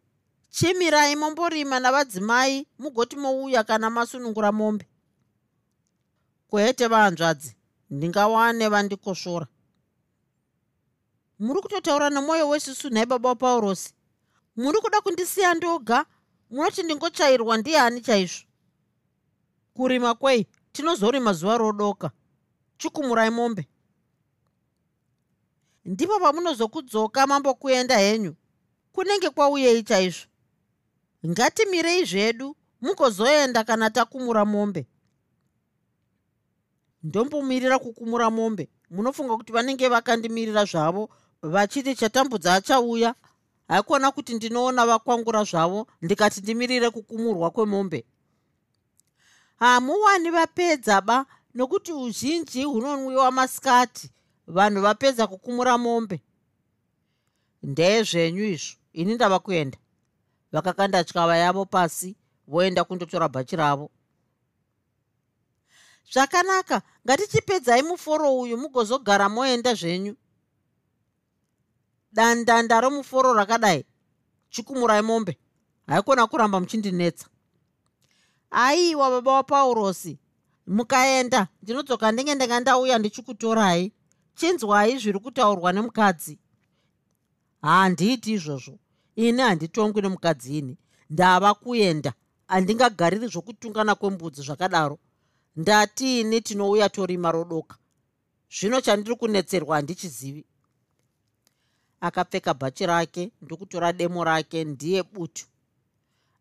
chimirai 0.50 1.16
momborima 1.16 1.80
navadzimai 1.80 2.66
mugoti 2.78 3.16
mouya 3.16 3.64
kana 3.64 3.90
masunungura 3.90 4.52
mombe. 4.52 4.88
Kwete 6.48 6.86
vanzvadzi 6.86 7.56
ndingawane 7.90 8.68
vandikoshora. 8.68 9.46
Muri 11.38 11.60
kutotaura 11.62 12.10
nemwoyo 12.10 12.48
wesusu 12.48 12.90
nhai 12.90 13.06
baba 13.06 13.28
wapaurosi. 13.28 13.94
Muri 14.56 14.78
kuda 14.80 15.00
kundisiya 15.00 15.54
ndoga 15.54 16.06
munoti 16.50 16.82
ndingochairwa 16.82 17.56
ndiani 17.56 18.00
chaizvo? 18.00 18.44
Kurima 19.74 20.14
kwei 20.14 20.46
tinozorima 20.72 21.32
zuva 21.32 21.58
rodoka 21.58 22.10
chikumurai 22.78 23.30
mombe. 23.30 23.68
Ndipo 25.84 26.20
pamunozokudzoka 26.20 27.26
mambokuenda 27.26 27.98
henyu 27.98 28.34
kunenge 28.92 29.30
kwauyei 29.30 29.82
chaizvo. 29.82 30.26
Ngatimirei 31.26 32.04
zvedu 32.04 32.56
mugozoenda 32.80 33.64
kana 33.64 33.90
takumura 33.90 34.44
mombe. 34.44 34.86
Ndombomirira 37.02 37.78
kukumura 37.78 38.30
mombe. 38.30 38.68
Munofunga 38.90 39.36
kuti 39.36 39.52
vanenge 39.52 39.88
vakandimirira 39.88 40.64
zvavo 40.64 41.10
vachiti 41.42 41.94
chatambudza 41.94 42.54
achauya 42.54 43.14
haikona 43.68 44.10
kuti 44.12 44.34
ndinoona 44.34 44.86
vakwangura 44.86 45.44
zvavo 45.44 45.86
ndikati 46.02 46.40
ndimirire 46.40 46.90
kukumurwa 46.90 47.50
kwemombe. 47.50 48.04
Hamuwani 49.56 50.30
vapedza 50.30 51.00
ba 51.00 51.26
nokuti 51.54 51.92
uzhinji 51.92 52.64
hunonwiwa 52.64 53.30
masikati 53.30 54.10
vanhu 54.46 54.80
vapedza 54.82 55.26
kukumura 55.26 55.78
mombe. 55.78 56.22
Ndezvenyu 57.62 58.44
izvo 58.44 58.76
ini 58.92 59.14
ndava 59.14 59.38
kuenda. 59.38 59.78
Vakakanda 60.52 61.04
tyava 61.04 61.36
yavo 61.36 61.64
pasi 61.66 62.16
voenda 62.46 62.84
kundotora 62.84 63.28
bhachi 63.28 63.56
ravo. 63.56 63.90
Zvakanaka 66.12 66.82
ngatichipedzai 67.06 67.82
muforo 67.82 68.36
uyu 68.40 68.56
mugozogara 68.58 69.28
moenda 69.28 69.74
zvenyu. 69.74 70.16
Dandanda 72.12 72.80
romuforo 72.80 73.34
rakadai 73.34 73.84
chikumurai 74.50 75.02
mombe. 75.02 75.38
Haikona 75.86 76.26
kuramba 76.26 76.60
muchindinetsa. 76.60 77.26
Aiwa 78.50 79.10
baba 79.10 79.32
wapaurosi 79.32 80.18
mukaenda. 80.66 81.48
Ndinodzoka 81.62 82.12
ndenge 82.12 82.34
ndanga 82.34 82.60
ndauya 82.60 82.98
ndichikutorai. 82.98 83.92
Chinzwai 84.34 84.98
zviri 84.98 85.18
kutaurwa 85.18 85.72
nemukadzi. 85.72 86.38
Handiiti 87.62 88.32
izvozvo. 88.32 88.78
Ini 89.16 89.42
handitongwi 89.42 90.02
nemukadzi 90.02 90.58
ini. 90.58 90.78
Ndava 91.10 91.54
kuenda. 91.54 92.12
Handingagariri 92.46 93.26
zvokutungana 93.28 93.94
kwembudzi 93.94 94.42
zvakadaro. 94.42 94.98
Ndatiini 95.56 96.40
tinouya 96.40 96.88
torima 96.88 97.32
rodoka. 97.32 97.76
Zvino 98.50 98.80
chandiri 98.80 99.16
kunetserwa 99.16 99.76
handichizivi. 99.76 100.44
Akapfeka 102.00 102.54
bhachi 102.54 102.86
rake 102.86 103.32
ndokutora 103.42 103.92
demo 103.92 104.24
rake 104.24 104.64
ndiye 104.64 105.02
butu. 105.02 105.46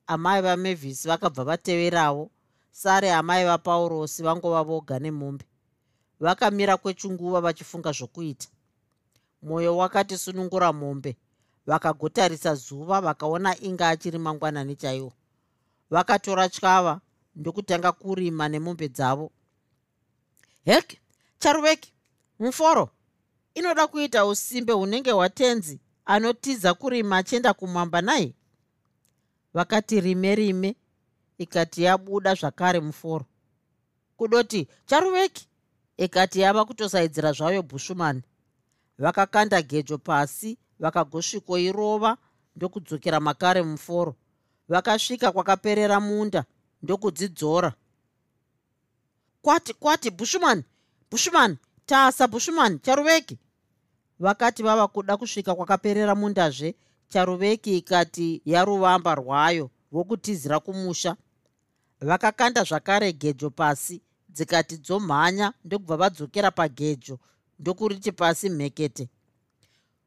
Amai 0.08 0.42
vamevhisi 0.42 1.08
vakabva 1.08 1.44
vateverawo 1.44 2.32
sare 2.74 3.12
amai 3.14 3.46
vapaurosi 3.46 4.24
vangova 4.24 4.64
voga 4.64 5.00
nemombe 5.00 5.46
vakamira 6.20 6.78
kwechinguva 6.78 7.42
vachifunga 7.42 7.92
zvokuita. 7.92 8.48
Mwoyo 9.42 9.78
wakati 9.78 10.18
sunungura 10.18 10.74
mombe 10.74 11.18
vakagotarisa 11.66 12.56
zuva 12.56 13.02
vakaona 13.02 13.62
inga 13.62 13.90
achiri 13.90 14.18
mangwanani 14.18 14.76
chaiwo. 14.76 15.14
Vakatora 15.90 16.50
tyava 16.50 17.02
ndokutanga 17.36 17.92
kurima 17.92 18.50
nemombe 18.50 18.88
dzavo. 18.90 19.32
Hek 20.66 20.98
charuveki 21.40 21.94
muforo 22.40 22.90
inoda 23.54 23.88
kuita 23.88 24.26
usimbe 24.26 24.74
hunenge 24.74 25.12
hwatenzi 25.12 25.80
anotiza 26.06 26.74
kurima 26.74 27.18
achienda 27.18 27.54
kumwamba 27.54 28.02
nai 28.02 28.36
vakati 29.54 30.02
rime 30.02 30.36
rime 30.36 30.76
ikati 31.44 31.84
yabuda 31.84 32.34
zvakare 32.36 32.80
muforo. 32.80 33.26
Kudoti 34.18 34.68
charuveki! 34.86 35.48
Ikati 35.98 36.40
yava 36.40 36.66
kutosaidzira 36.66 37.32
zvayo 37.32 37.62
bushumani 37.64 38.22
vakakanda 38.98 39.62
gejo 39.62 39.98
pasi 39.98 40.58
vakagosvikoirova 40.80 42.18
ndokudzokera 42.56 43.20
makare 43.20 43.62
muforo. 43.64 44.16
Vakasvika 44.70 45.32
kwakaperera 45.32 46.00
munda 46.00 46.46
ndokudzidzora. 46.82 47.74
Kwati 49.42 49.74
kwati 49.74 50.12
bushman! 50.12 50.64
Bushman! 51.12 51.58
Tasa 51.86 52.28
bushman! 52.28 52.80
Charuveki! 52.80 53.38
Vakati 54.20 54.64
vava 54.64 54.88
kuda 54.88 55.18
kusvika 55.18 55.56
kwakaperera 55.56 56.16
mundazve 56.16 56.76
charuveki 57.08 57.78
ikati 57.78 58.42
yaruvamba 58.46 59.16
rwayo 59.16 59.70
rwokutizira 59.92 60.60
kumusha 60.60 61.16
vakakanda 62.04 62.64
zvakare 62.64 63.14
gejo 63.14 63.50
pasi 63.50 64.02
dzikati 64.30 64.78
dzomhanya 64.78 65.54
ndokubva 65.66 65.98
vadzokera 65.98 66.52
pagejo 66.52 67.20
ndokuriti 67.60 68.12
pasi 68.12 68.50
mhekete. 68.50 69.10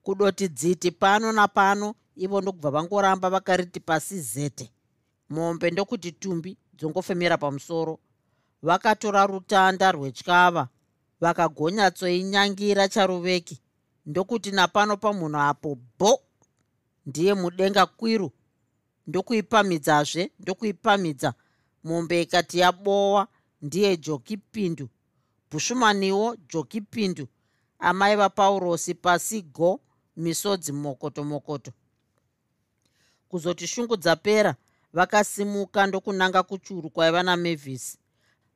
Kudoti 0.03 0.49
dziti 0.49 0.91
pano 0.91 1.33
napano 1.33 1.95
ivo 2.17 2.41
ndokubva 2.41 2.71
vangoramba 2.71 3.31
vakariti 3.31 3.81
pasi 3.81 4.21
zete. 4.21 4.71
Mombe 5.29 5.71
ndokuti 5.71 6.13
tumbi 6.13 6.57
dzongofemera 6.75 7.39
pamusoro. 7.39 7.99
Vakatora 8.63 9.27
rutanda 9.27 9.93
rwetyava 9.93 10.69
vakagonyatsoinyangira 11.21 12.89
charuveki 12.89 13.61
ndokuti 14.07 14.51
napano 14.51 14.97
pamunhu 14.97 15.39
apo 15.39 15.79
bho! 15.99 16.21
Ndiye 17.07 17.35
mudenga 17.35 17.87
kwiru. 17.87 18.33
Ndokuipamidzazve 19.07 20.33
ndokuipamidza 20.39 21.35
mombe 21.87 22.22
ikati 22.22 22.59
yabowa 22.59 23.29
ndiye 23.62 23.96
jokipindu 23.96 24.88
bhushumaniwo 25.51 26.37
jokipindu 26.53 27.29
amai 27.79 28.16
vapaurosi 28.16 28.94
pasi 28.94 29.42
go 29.42 29.81
misodzi 30.16 30.72
mokoto 30.72 31.25
mokoto. 31.25 31.72
Kuzoti 33.29 33.66
shungu 33.66 33.96
dzapera 33.96 34.55
vakasimuka 34.92 35.87
ndokunanga 35.87 36.42
kuchuru 36.42 36.90
kwaiva 36.90 37.22
namevhisi 37.22 37.99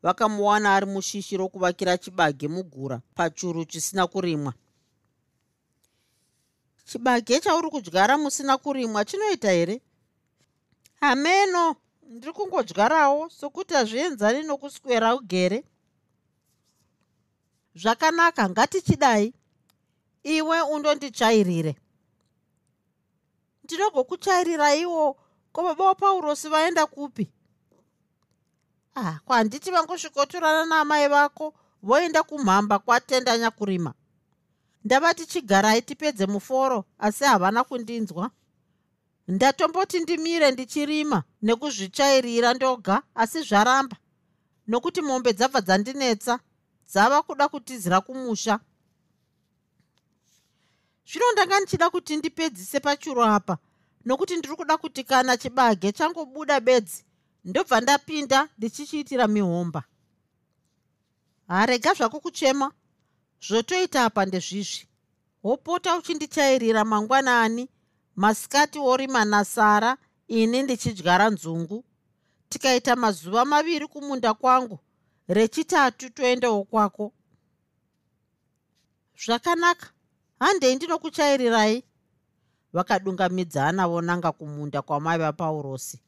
vakamuwana 0.03 0.75
ari 0.75 0.87
mushishi 0.87 1.37
rokuvakira 1.37 1.99
chibage 1.99 2.49
mugura 2.49 3.01
pachuru 3.15 3.65
chisina 3.65 4.07
kurimwa. 4.07 4.55
Chibage 6.85 7.41
chauri 7.41 7.71
kudyara 7.71 8.19
musina 8.19 8.59
kurimwa 8.59 9.05
chinoita 9.05 9.51
here? 9.51 9.81
Hameno 11.01 11.77
ndiri 12.11 12.33
kungodyarawo 12.33 13.29
sokuti 13.31 13.75
hazvienzani 13.75 14.43
nokuswera 14.43 15.15
ugere. 15.15 15.65
Zvakanaka 17.75 18.43
ngatichidai. 18.51 19.35
Iwe 20.23 20.57
undonditsvairire 20.75 21.73
ndinogokutsvairiraiwo 23.65 25.17
ko 25.53 25.59
baba 25.63 25.85
wapaurosi 25.85 26.49
vaenda 26.49 26.87
kupi? 26.87 27.25
Ah 28.95 29.19
kwanditi 29.25 29.71
vangosvikotorana 29.71 30.67
naamai 30.67 31.09
vako 31.09 31.55
voenda 31.83 32.23
kumhamba 32.23 32.79
kwatendanya 32.79 33.51
kurima. 33.51 33.95
Ndava 34.85 35.15
tichigarai 35.15 35.83
tipedze 35.83 36.27
muforo 36.27 36.85
asi 36.99 37.25
havana 37.25 37.65
kundinzwa 37.65 38.31
ndatomboti 39.31 40.01
ndimire 40.01 40.51
ndichirima 40.51 41.23
nekuzvitsvairira 41.43 42.55
ndoga 42.55 43.03
asi 43.15 43.41
zvaramba. 43.49 43.97
Nokuti 44.67 45.01
mombe 45.03 45.31
dzabva 45.33 45.61
dzandinetsa 45.67 46.35
dzava 46.91 47.23
kuda 47.23 47.49
kutizira 47.49 48.01
kumusha. 48.01 48.55
Zvino 51.09 51.33
ndanga 51.33 51.61
ndichida 51.61 51.91
kuti 51.91 52.17
ndipedzise 52.17 52.81
pachuro 52.81 53.25
apa 53.25 53.59
nokuti 54.07 54.37
ndiri 54.37 54.57
kuda 54.57 54.77
kuti 54.77 55.05
kana 55.05 55.37
chibage 55.37 55.93
changobuda 55.93 56.61
bedzi 56.61 57.05
ndobva 57.45 57.81
ndapinda 57.81 58.49
ndichichiitira 58.59 59.27
mihomba. 59.29 59.83
Harega 61.49 61.95
zvako 61.95 62.21
kuchema. 62.21 62.73
Zvotoita 63.47 64.05
apa 64.05 64.27
ndezvizvi. 64.27 64.87
Wopota 65.43 65.97
uchindichairira 65.97 66.85
mangwanani 66.85 67.69
masikati 68.21 68.79
worima 68.79 69.25
nasara 69.25 69.97
ini 70.29 70.63
ndichidyara 70.63 71.31
nzungu. 71.31 71.85
Tikaita 72.49 72.97
mazuva 72.97 73.45
maviri 73.45 73.87
kumunda 73.87 74.35
kwangu 74.35 74.79
rechitatu 75.29 76.11
toendawo 76.11 76.65
kwako 76.65 77.13
zvakanaka 79.25 79.87
handei 80.41 80.75
ndinokuchairirai. 80.77 81.85
Vakadungamidzana 82.73 83.89
vonanga 83.89 84.33
kumunda 84.33 84.83
kwamai 84.83 85.19
vapaurosi 85.19 86.01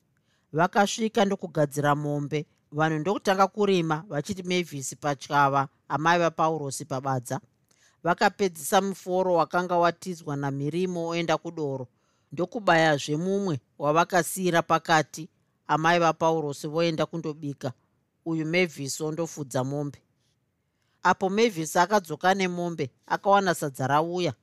vakasvika 0.52 1.24
ndokugadzira 1.24 1.94
mombe 1.94 2.46
vanhu 2.72 2.98
ndokutanga 2.98 3.46
kurima 3.46 4.04
vachiti 4.08 4.42
mevhisi 4.42 4.96
patyava 4.96 5.68
amai 5.88 6.18
vapaurosi 6.18 6.84
pabadza. 6.84 7.40
Vakapedzisa 8.04 8.80
muforo 8.80 9.34
wakanga 9.34 9.76
watidzwa 9.76 10.36
namirimo 10.36 11.08
oenda 11.08 11.38
kudoro 11.38 11.88
ndokubayazve 12.32 13.16
mumwe 13.16 13.60
wavakasiyira 13.78 14.62
pakati. 14.62 15.28
Amai 15.66 15.98
vapaurosi 15.98 16.66
voenda 16.66 17.06
kundobika. 17.06 17.72
Uyu 18.24 18.46
mevhisi 18.46 19.02
ondofudza 19.02 19.64
mombe. 19.64 19.98
Apo 21.02 21.30
mevhisi 21.30 21.78
akadzoka 21.78 22.34
nemombe 22.34 22.90
akawana 23.06 23.54
sadza 23.54 23.86
rauya. 23.86 24.34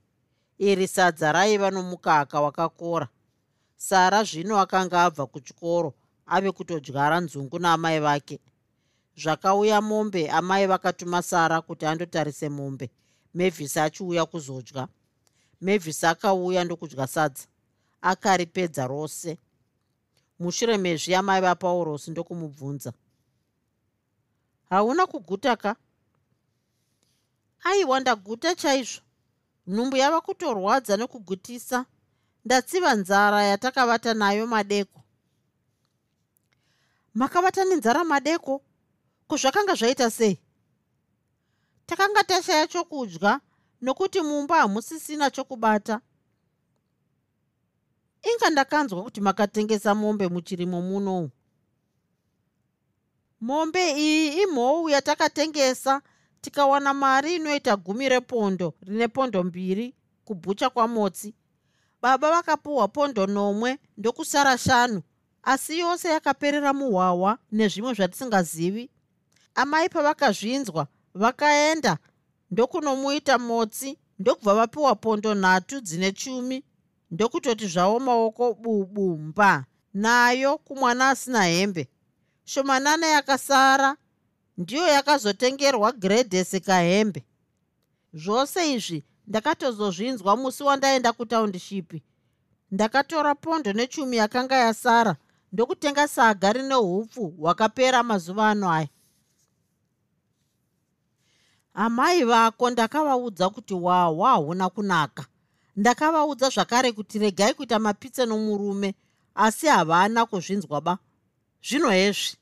Iri 0.57 0.87
sadza 0.87 1.31
raiva 1.31 1.71
nomukaka 1.71 2.41
wakakora. 2.41 3.07
Sara 3.77 4.23
zvino 4.23 4.59
akanga 4.59 5.03
abva 5.03 5.25
kuchikoro 5.25 5.93
ave 6.25 6.51
kutodyara 6.51 7.19
nzungu 7.19 7.59
naamai 7.59 7.99
vake. 7.99 8.39
Zvakauya 9.17 9.81
mombe 9.81 10.29
amai 10.29 10.67
vakatuma 10.67 11.21
sara 11.21 11.61
kuti 11.61 11.85
andotarise 11.85 12.49
mombe. 12.49 12.89
Mevhisi 13.33 13.79
achiuya 13.79 14.25
kuzodya. 14.25 14.87
Mevhisi 15.61 16.05
akauya 16.05 16.63
ndokudya 16.63 17.07
sadza 17.07 17.47
akaripedza 18.01 18.87
rose. 18.87 19.37
Mushure 20.39 20.77
mezvi 20.77 21.15
amai 21.15 21.41
vapaurosi 21.41 22.11
ndokumubvunza. 22.11 22.93
Hauna 24.69 25.05
kuguta 25.07 25.55
ka? 25.55 25.75
Aiwa 27.63 27.99
ndaguta 27.99 28.55
chaizvo. 28.55 29.01
Nhumbu 29.67 29.97
yava 29.97 30.21
kutorwadza 30.21 30.97
nokugutisa 30.97 31.85
ndatsiva 32.45 32.95
nzara 32.95 33.43
yatakavata 33.43 34.13
nayo 34.13 34.47
madeko. 34.47 35.03
Makavata 37.13 37.65
nenzara 37.65 38.03
madeko? 38.03 38.61
Kuzvakanga 39.27 39.75
zvaita 39.75 40.09
sei? 40.11 40.39
Takanga 41.85 42.23
tashaya 42.23 42.67
chokudya 42.67 43.41
nokuti 43.81 44.21
mumba 44.21 44.55
hamusisina 44.61 45.29
chokubata 45.31 46.01
inga 48.23 48.49
ndakanzwa 48.49 49.03
kuti 49.03 49.21
makatengesa 49.21 49.95
mombe 49.95 50.27
muchirimo 50.27 50.81
munou 50.81 51.29
mombe 53.41 53.91
iyi 53.97 54.41
imhou 54.43 54.89
yatakatengesa 54.89 56.01
tikawana 56.41 56.93
mari 56.93 57.35
inoita 57.35 57.75
gumi 57.75 58.09
repondo 58.09 58.73
rine 58.81 59.07
pondo 59.07 59.43
mbiri 59.43 59.95
kubhucha 60.25 60.69
kwamotsi. 60.69 61.33
Baba 62.01 62.31
vakapiwa 62.31 62.87
pondo 62.87 63.27
nomwe 63.27 63.79
ndokusara 63.97 64.57
shanu 64.57 65.01
asi 65.43 65.79
yose 65.79 66.07
yakaperera 66.09 66.73
muhwahwa 66.73 67.37
nezvimwe 67.51 67.93
zvatisingazivi. 67.93 68.89
Amai 69.55 69.89
pavakazvinzwa 69.89 70.87
vakaenda 71.13 71.97
ndokunomuita 72.51 73.37
motsi 73.37 73.97
ndokubva 74.19 74.55
vapiwa 74.55 74.95
pondo 74.95 75.35
nhatu 75.35 75.81
dzine 75.81 76.11
chumi 76.11 76.63
ndokutoti 77.11 77.67
zvavo 77.67 77.99
maoko 77.99 78.53
bubumba 78.53 79.65
nayo 79.93 80.57
kumwana 80.57 81.09
asina 81.09 81.43
hembe. 81.43 81.87
Shomanana 82.45 83.07
yakasara 83.07 83.97
ndiyo 84.57 84.87
yakazotengerwa 84.87 85.91
gredhesi 85.91 86.59
kahembe. 86.59 87.25
Zvose 88.13 88.73
izvi 88.73 89.03
ndakatozozvinzwa 89.27 90.37
musi 90.37 90.63
wandaenda 90.63 91.13
kutaundishipi 91.13 92.03
ndakatora 92.71 93.35
pondo 93.35 93.73
nechumi 93.73 94.17
yakanga 94.17 94.55
yasara 94.55 95.15
ndokutenga 95.51 96.07
saga 96.07 96.53
rine 96.53 96.75
hupfu 96.75 97.27
hwakapera 97.27 98.03
mazuva 98.03 98.49
ano 98.49 98.71
aya. 98.71 98.87
Amai 101.73 102.23
vako 102.23 102.69
ndakavaudza 102.69 103.49
kuti 103.49 103.73
wahwa 103.73 104.29
hauna 104.29 104.69
kunaka 104.69 105.25
ndakavaudza 105.79 106.49
zvakare 106.49 106.91
kuti 106.91 107.19
regai 107.19 107.53
kuita 107.53 107.79
mapitse 107.79 108.25
nomurume 108.25 108.95
asi 109.35 109.67
havana 109.67 110.25
kuzvinzwa 110.25 110.81
ba. 110.81 110.97
Zvino 111.63 111.89
hezvi. 111.89 112.35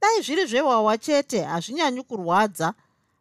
Dai 0.00 0.22
zviri 0.22 0.46
zvehwahwa 0.46 0.98
chete 0.98 1.42
hazvinyanyi 1.42 2.02
kurwadza 2.02 2.74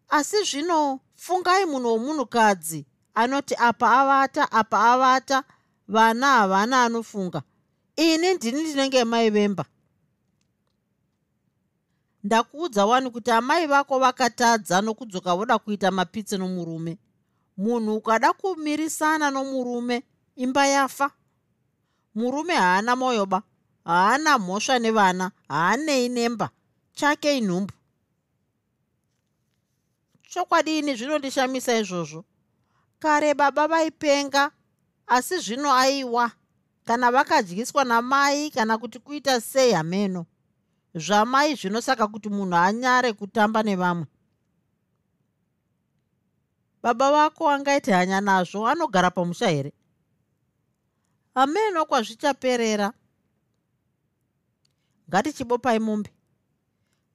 asi 0.09 0.43
zvino 0.43 0.99
fungai 1.15 1.65
munhu 1.65 1.87
womunhukadzi 1.87 2.85
anoti 3.13 3.55
apa 3.55 3.87
avata 3.99 4.51
apa 4.51 4.77
avata 4.93 5.43
vana 5.87 6.27
havana 6.27 6.83
anofunga. 6.83 7.41
Ini 7.95 8.33
ndini 8.33 8.61
ndinenge 8.61 9.03
mai 9.03 9.29
vemba 9.29 9.65
ndakuudza 12.23 12.85
wani 12.85 13.09
kuti 13.11 13.31
amai 13.31 13.67
vako 13.67 13.99
vakatadza 13.99 14.81
nokudzoka 14.81 15.35
voda 15.35 15.59
kuita 15.59 15.91
mapitse 15.91 16.37
nomurume 16.37 16.97
munhu 17.57 17.95
ukada 17.95 18.33
kumirisana 18.33 19.31
nomurume 19.31 20.03
imba 20.35 20.67
yafa. 20.67 21.11
Murume 22.15 22.55
haana 22.55 22.95
mwoyo 22.95 23.25
ba 23.25 23.43
haana 23.85 24.39
mhosva 24.39 24.79
nevana 24.79 25.31
haanei 25.47 26.09
nemba 26.09 26.49
chake 26.93 27.37
inhumbu. 27.37 27.73
Chokwadi 30.29 30.79
ini 30.79 30.95
zvinondishamisa 30.95 31.79
izvozvo? 31.79 32.25
Kare 32.99 33.33
baba 33.33 33.67
vaipenga 33.67 34.51
asi 35.07 35.37
zvino 35.37 35.73
aiwa. 35.73 36.31
Kana 36.85 37.11
vakadyiswa 37.11 37.83
namai 37.83 38.51
kana 38.51 38.77
kuti 38.77 38.99
kuita 38.99 39.41
sei 39.41 39.71
hameno? 39.71 40.25
Zvamai 40.95 41.55
zvinosaka 41.55 42.07
kuti 42.07 42.29
munhu 42.29 42.55
anyare 42.55 43.13
kutamba 43.13 43.63
nevamwe 43.63 44.07
baba 46.85 47.11
vako 47.11 47.49
angaiti 47.49 47.91
hanya 47.91 48.21
nazvo 48.21 48.67
anogara 48.67 49.11
pamusha 49.11 49.49
here? 49.49 49.73
Hameno 51.35 51.85
kwazvichaperera. 51.85 52.93
Ngatichibopai 55.09 55.79
mombe. 55.79 56.09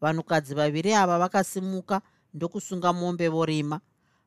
Vanhukadzi 0.00 0.54
vaviri 0.54 0.94
ava 0.94 1.18
vakasimuka 1.18 2.02
ndokusunga 2.34 2.92
mombe 2.92 3.28
vorima. 3.28 3.80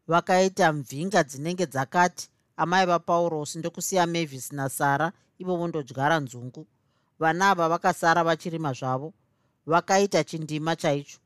Vakaita 0.07 0.73
mvhinga 0.73 1.23
dzinenge 1.23 1.65
dzakati 1.65 2.29
amai 2.57 2.85
vapaurosi 2.85 3.59
ndokusiya 3.59 4.07
mavis 4.07 4.51
nasara 4.51 5.11
ivo 5.39 5.57
vondodyara 5.57 6.19
nzungu. 6.19 6.67
Vana 7.19 7.49
ava 7.49 7.69
vakasara 7.69 8.23
vachirima 8.23 8.73
zvavo. 8.73 9.13
Vakaita 9.65 10.23
chindima 10.23 10.75
chaicho. 10.75 11.19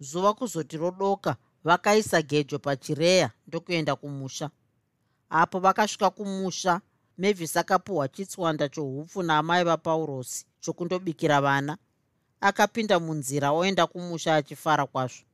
Zuva 0.00 0.34
kuzoti 0.34 0.76
rodoka 0.76 1.36
vakaisa 1.64 2.22
gejo 2.22 2.58
pachireya 2.58 3.30
ndokuenda 3.46 3.96
kumusha. 3.96 4.50
Apo 5.30 5.58
vakasvika 5.60 6.10
kumusha 6.10 6.80
mavis 7.18 7.56
akapuhwa 7.56 8.08
chitswanda 8.08 8.68
chohupfu 8.68 9.22
naamai 9.22 9.64
vapaurosi 9.64 10.46
chokundobikira 10.60 11.40
vana. 11.40 11.78
Akapinda 12.40 13.00
munzira 13.00 13.50
oenda 13.50 13.86
kumusha 13.86 14.34
achifara 14.36 14.86
kwazvo. 14.86 15.24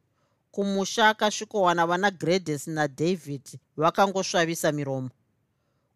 Kumusha 0.50 1.08
akasvikowana 1.08 1.86
vana 1.86 2.10
gredes 2.10 2.66
nadavid 2.68 3.42
vakangosvavisa 3.76 4.72
miromo. 4.72 5.10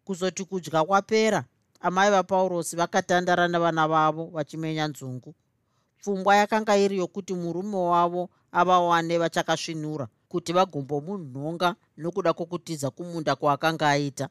Kuzoti 0.05 0.43
kudya 0.45 0.83
kwapera 0.83 1.43
amai 1.81 2.11
vapaurosi 2.11 2.75
vakatandara 2.75 3.47
navana 3.47 3.87
vavo 3.87 4.25
vachimenya 4.25 4.87
nzungu. 4.87 5.35
Pfungwa 5.99 6.35
yakanga 6.35 6.77
iri 6.77 6.97
yokuti 6.97 7.33
murume 7.33 7.77
wavo 7.77 8.29
avawane 8.51 9.17
vachakasvinura 9.17 10.07
kuti 10.29 10.53
vagombomunhonga 10.53 11.75
nokuda 11.97 12.33
kwokutiza 12.33 12.91
kumunda 12.91 13.35
kwaakanga 13.35 13.89
aita. 13.89 14.29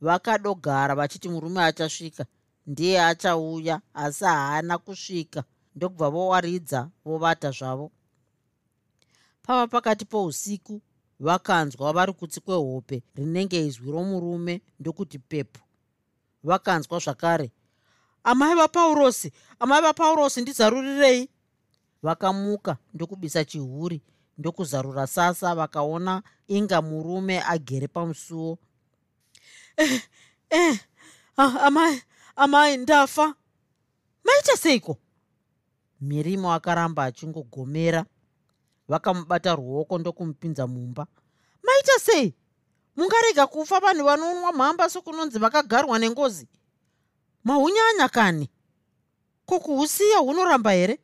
Vakadogara 0.00 0.94
vachiti 0.94 1.28
murume 1.28 1.60
achasvika 1.62 2.26
ndiye 2.66 3.02
achauya 3.02 3.80
asi 3.94 4.24
haana 4.24 4.78
kusvika. 4.78 5.44
Ndokubva 5.76 6.10
vowaridza 6.10 6.90
vovata 7.04 7.50
zvavo. 7.50 7.90
Pava 9.42 9.66
pakati 9.66 10.04
pousiku 10.04 10.80
vakanzwa 11.20 11.92
vari 11.92 12.12
kutsi 12.12 12.40
kwehope 12.40 13.02
rinenge 13.14 13.66
izwi 13.66 13.92
romurume 13.92 14.62
ndokuti 14.80 15.18
pepu 15.18 15.60
vakanzwa 16.44 16.98
zvakare 16.98 17.52
amai 18.24 18.54
vapaurosi 18.54 19.32
amai 19.58 19.82
vapaurosi 19.82 20.40
ndizarurirei? 20.40 21.28
Vakamuka 22.02 22.76
ndokubisa 22.94 23.44
chihuri 23.44 24.02
ndokuzarura 24.38 25.06
sasa 25.06 25.54
vakaona 25.54 26.22
inga 26.48 26.82
murume 26.82 27.42
agere 27.42 27.88
pamusuwo 27.88 28.58
eh, 29.76 30.02
eh, 30.50 30.80
ah, 31.36 31.60
amai 31.66 32.02
amai 32.36 32.76
ndafa. 32.76 33.34
Maita 34.24 34.56
seiko? 34.56 34.98
Mirimo 36.00 36.52
akaramba 36.52 37.04
achingogomera. 37.04 38.04
Vakamubata 38.88 39.54
ruoko 39.54 39.98
ndokumupinza 39.98 40.66
mumba. 40.66 41.06
Maita 41.62 41.98
sei? 42.00 42.34
Mungarega 42.96 43.46
kufa 43.46 43.80
vanhu 43.80 44.04
vanonwa 44.04 44.52
mhamba 44.52 44.90
sokunonzi 44.90 45.38
vakagarwa 45.38 45.98
nengozi? 45.98 46.48
Mahunyanya 47.44 48.08
kani? 48.08 48.50
Kokuhusiya 49.46 50.18
hunoramba 50.18 50.72
here? 50.72 50.98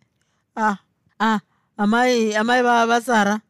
Ah, 0.57 0.77
ah, 1.21 1.41
amai 1.81 2.35
amai 2.35 2.63
vava 2.63 2.87
vasara 2.87 3.41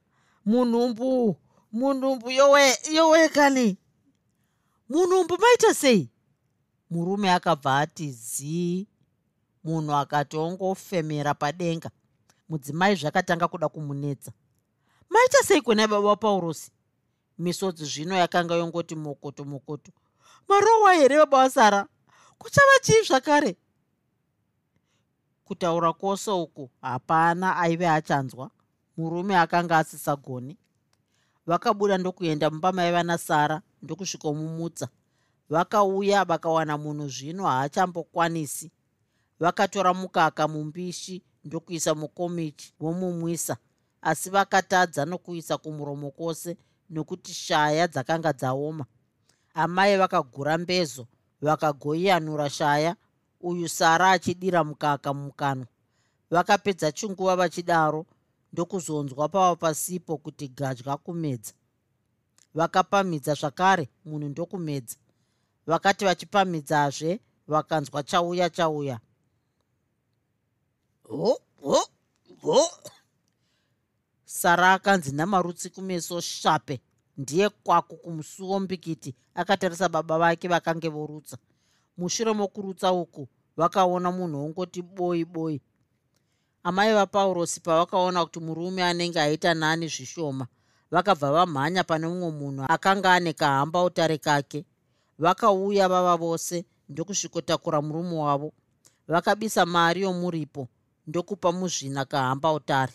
munhumbu 0.47 1.37
munhumbu 1.73 2.31
yowe 2.31 2.79
yowe 2.93 3.29
kani 3.29 3.79
munhumbu 4.89 5.39
maita 5.39 5.75
sei? 5.75 6.11
Murume 6.91 7.33
akabva 7.33 7.79
ati 7.79 8.13
zii 8.13 8.87
munhu 9.65 9.95
akati 9.95 10.37
ongofemera 10.37 11.35
padenga. 11.35 11.91
Mudzimai 12.49 12.95
zvakatanga 12.97 13.49
kuda 13.49 13.69
kumunetsa. 13.69 14.33
Maita 15.11 15.39
sei 15.43 15.61
kwenai 15.61 15.87
baba 15.87 16.17
paurosi 16.17 16.71
misodzi 17.39 17.85
zvino 17.85 18.15
yakanga 18.17 18.55
yongoti 18.55 18.95
mokoto 18.95 19.45
mokoto. 19.45 19.93
Marowa 20.49 20.95
here 20.95 21.17
baba 21.17 21.39
vasara 21.39 21.87
kuchava 22.39 22.79
chii 22.83 23.03
zvakare 23.03 23.57
kutaura 25.51 25.93
kwose 25.93 26.31
uku 26.31 26.71
hapana 26.83 27.57
aive 27.57 27.89
achanzwa. 27.89 28.51
Murume 28.97 29.37
akanga 29.39 29.79
asisagoni 29.79 30.57
vakabuda 31.47 31.99
ndokuenda 31.99 32.51
mumba 32.51 32.73
maiva 32.73 33.03
nasara 33.03 33.63
ndokusvikomumutsa 33.83 34.89
vakauya 35.49 36.25
vakawana 36.25 36.79
munhu 36.79 37.09
zvino 37.09 37.47
haachambokwanisi. 37.47 38.71
Vakatora 39.41 39.95
mukaka 39.95 40.49
mumbishi 40.49 41.23
ndokuisa 41.45 41.95
mukomichi 41.95 42.75
vomumwisa 42.81 43.57
asi 44.03 44.31
vakatadza 44.31 45.05
nokuisa 45.05 45.59
kumuromo 45.59 46.11
kwose 46.11 46.57
nokuti 46.91 47.33
shaya 47.35 47.87
dzakanga 47.89 48.33
dzaoma. 48.33 48.85
Amai 49.55 49.97
vakagura 49.97 50.59
mbezo 50.59 51.07
vakagoiyanura 51.43 52.51
shaya 52.51 52.97
uyu 53.41 53.69
sara 53.69 54.11
achidira 54.11 54.65
mukaka 54.65 55.15
mumukanwa 55.15 55.67
vakapedza 56.31 56.93
chinguva 56.93 57.37
vachidaro 57.37 58.07
ndokuzonzwa 58.53 59.29
pava 59.29 59.57
pasipo 59.57 60.17
kuti 60.19 60.49
gadya 60.49 60.97
kumedza. 60.97 61.53
Vakapamidza 62.55 63.35
zvakare 63.35 63.89
munhu 64.05 64.29
ndokumedza. 64.29 64.97
Vakati 65.67 66.05
vachipamidzazve 66.05 67.21
vakanzwa 67.49 68.03
chauya 68.03 68.51
chauya. 68.51 69.01
Ho 71.09 71.41
ho 71.63 71.81
ho. 72.43 72.71
Sara 74.25 74.73
akanzi 74.73 75.13
namarutsi 75.13 75.71
kumeso 75.71 76.21
shape. 76.21 76.81
Ndiye 77.17 77.49
kwako 77.49 77.97
kumusuwo 77.97 78.61
mbikiti 78.61 79.15
akatarisa 79.35 79.89
baba 79.89 80.19
vake 80.19 80.49
vakange 80.49 80.89
vorutsa 80.89 81.37
mushure 82.01 82.33
mokurutsa 82.33 82.89
uku 82.93 83.29
vakaona 83.57 84.09
munhu 84.13 84.37
wongoti 84.43 84.81
boi 84.83 85.25
boi 85.25 85.57
amai 86.67 86.95
vapaurosi 86.99 87.61
pavakaona 87.61 88.25
kuti 88.25 88.41
murume 88.41 88.81
anenge 88.85 89.21
aita 89.21 89.55
nani 89.55 89.87
zvishoma 89.95 90.47
vakabva 90.91 91.33
vamhanya 91.33 91.85
pane 91.85 92.07
mumwe 92.11 92.31
munhu 92.39 92.63
akanga 92.75 93.13
ane 93.15 93.33
kahamba 93.33 93.85
utare 93.85 94.19
kake. 94.19 94.65
Vakauya 95.19 95.89
vava 95.89 96.17
vose 96.17 96.65
ndokusvikotakura 96.89 97.83
murume 97.83 98.17
wavo. 98.19 98.53
Vakabisa 99.09 99.67
mari 99.67 100.01
yomuripo 100.03 100.69
ndokupa 101.07 101.53
muzvina 101.53 102.05
kahamba 102.05 102.53
utare 102.53 102.95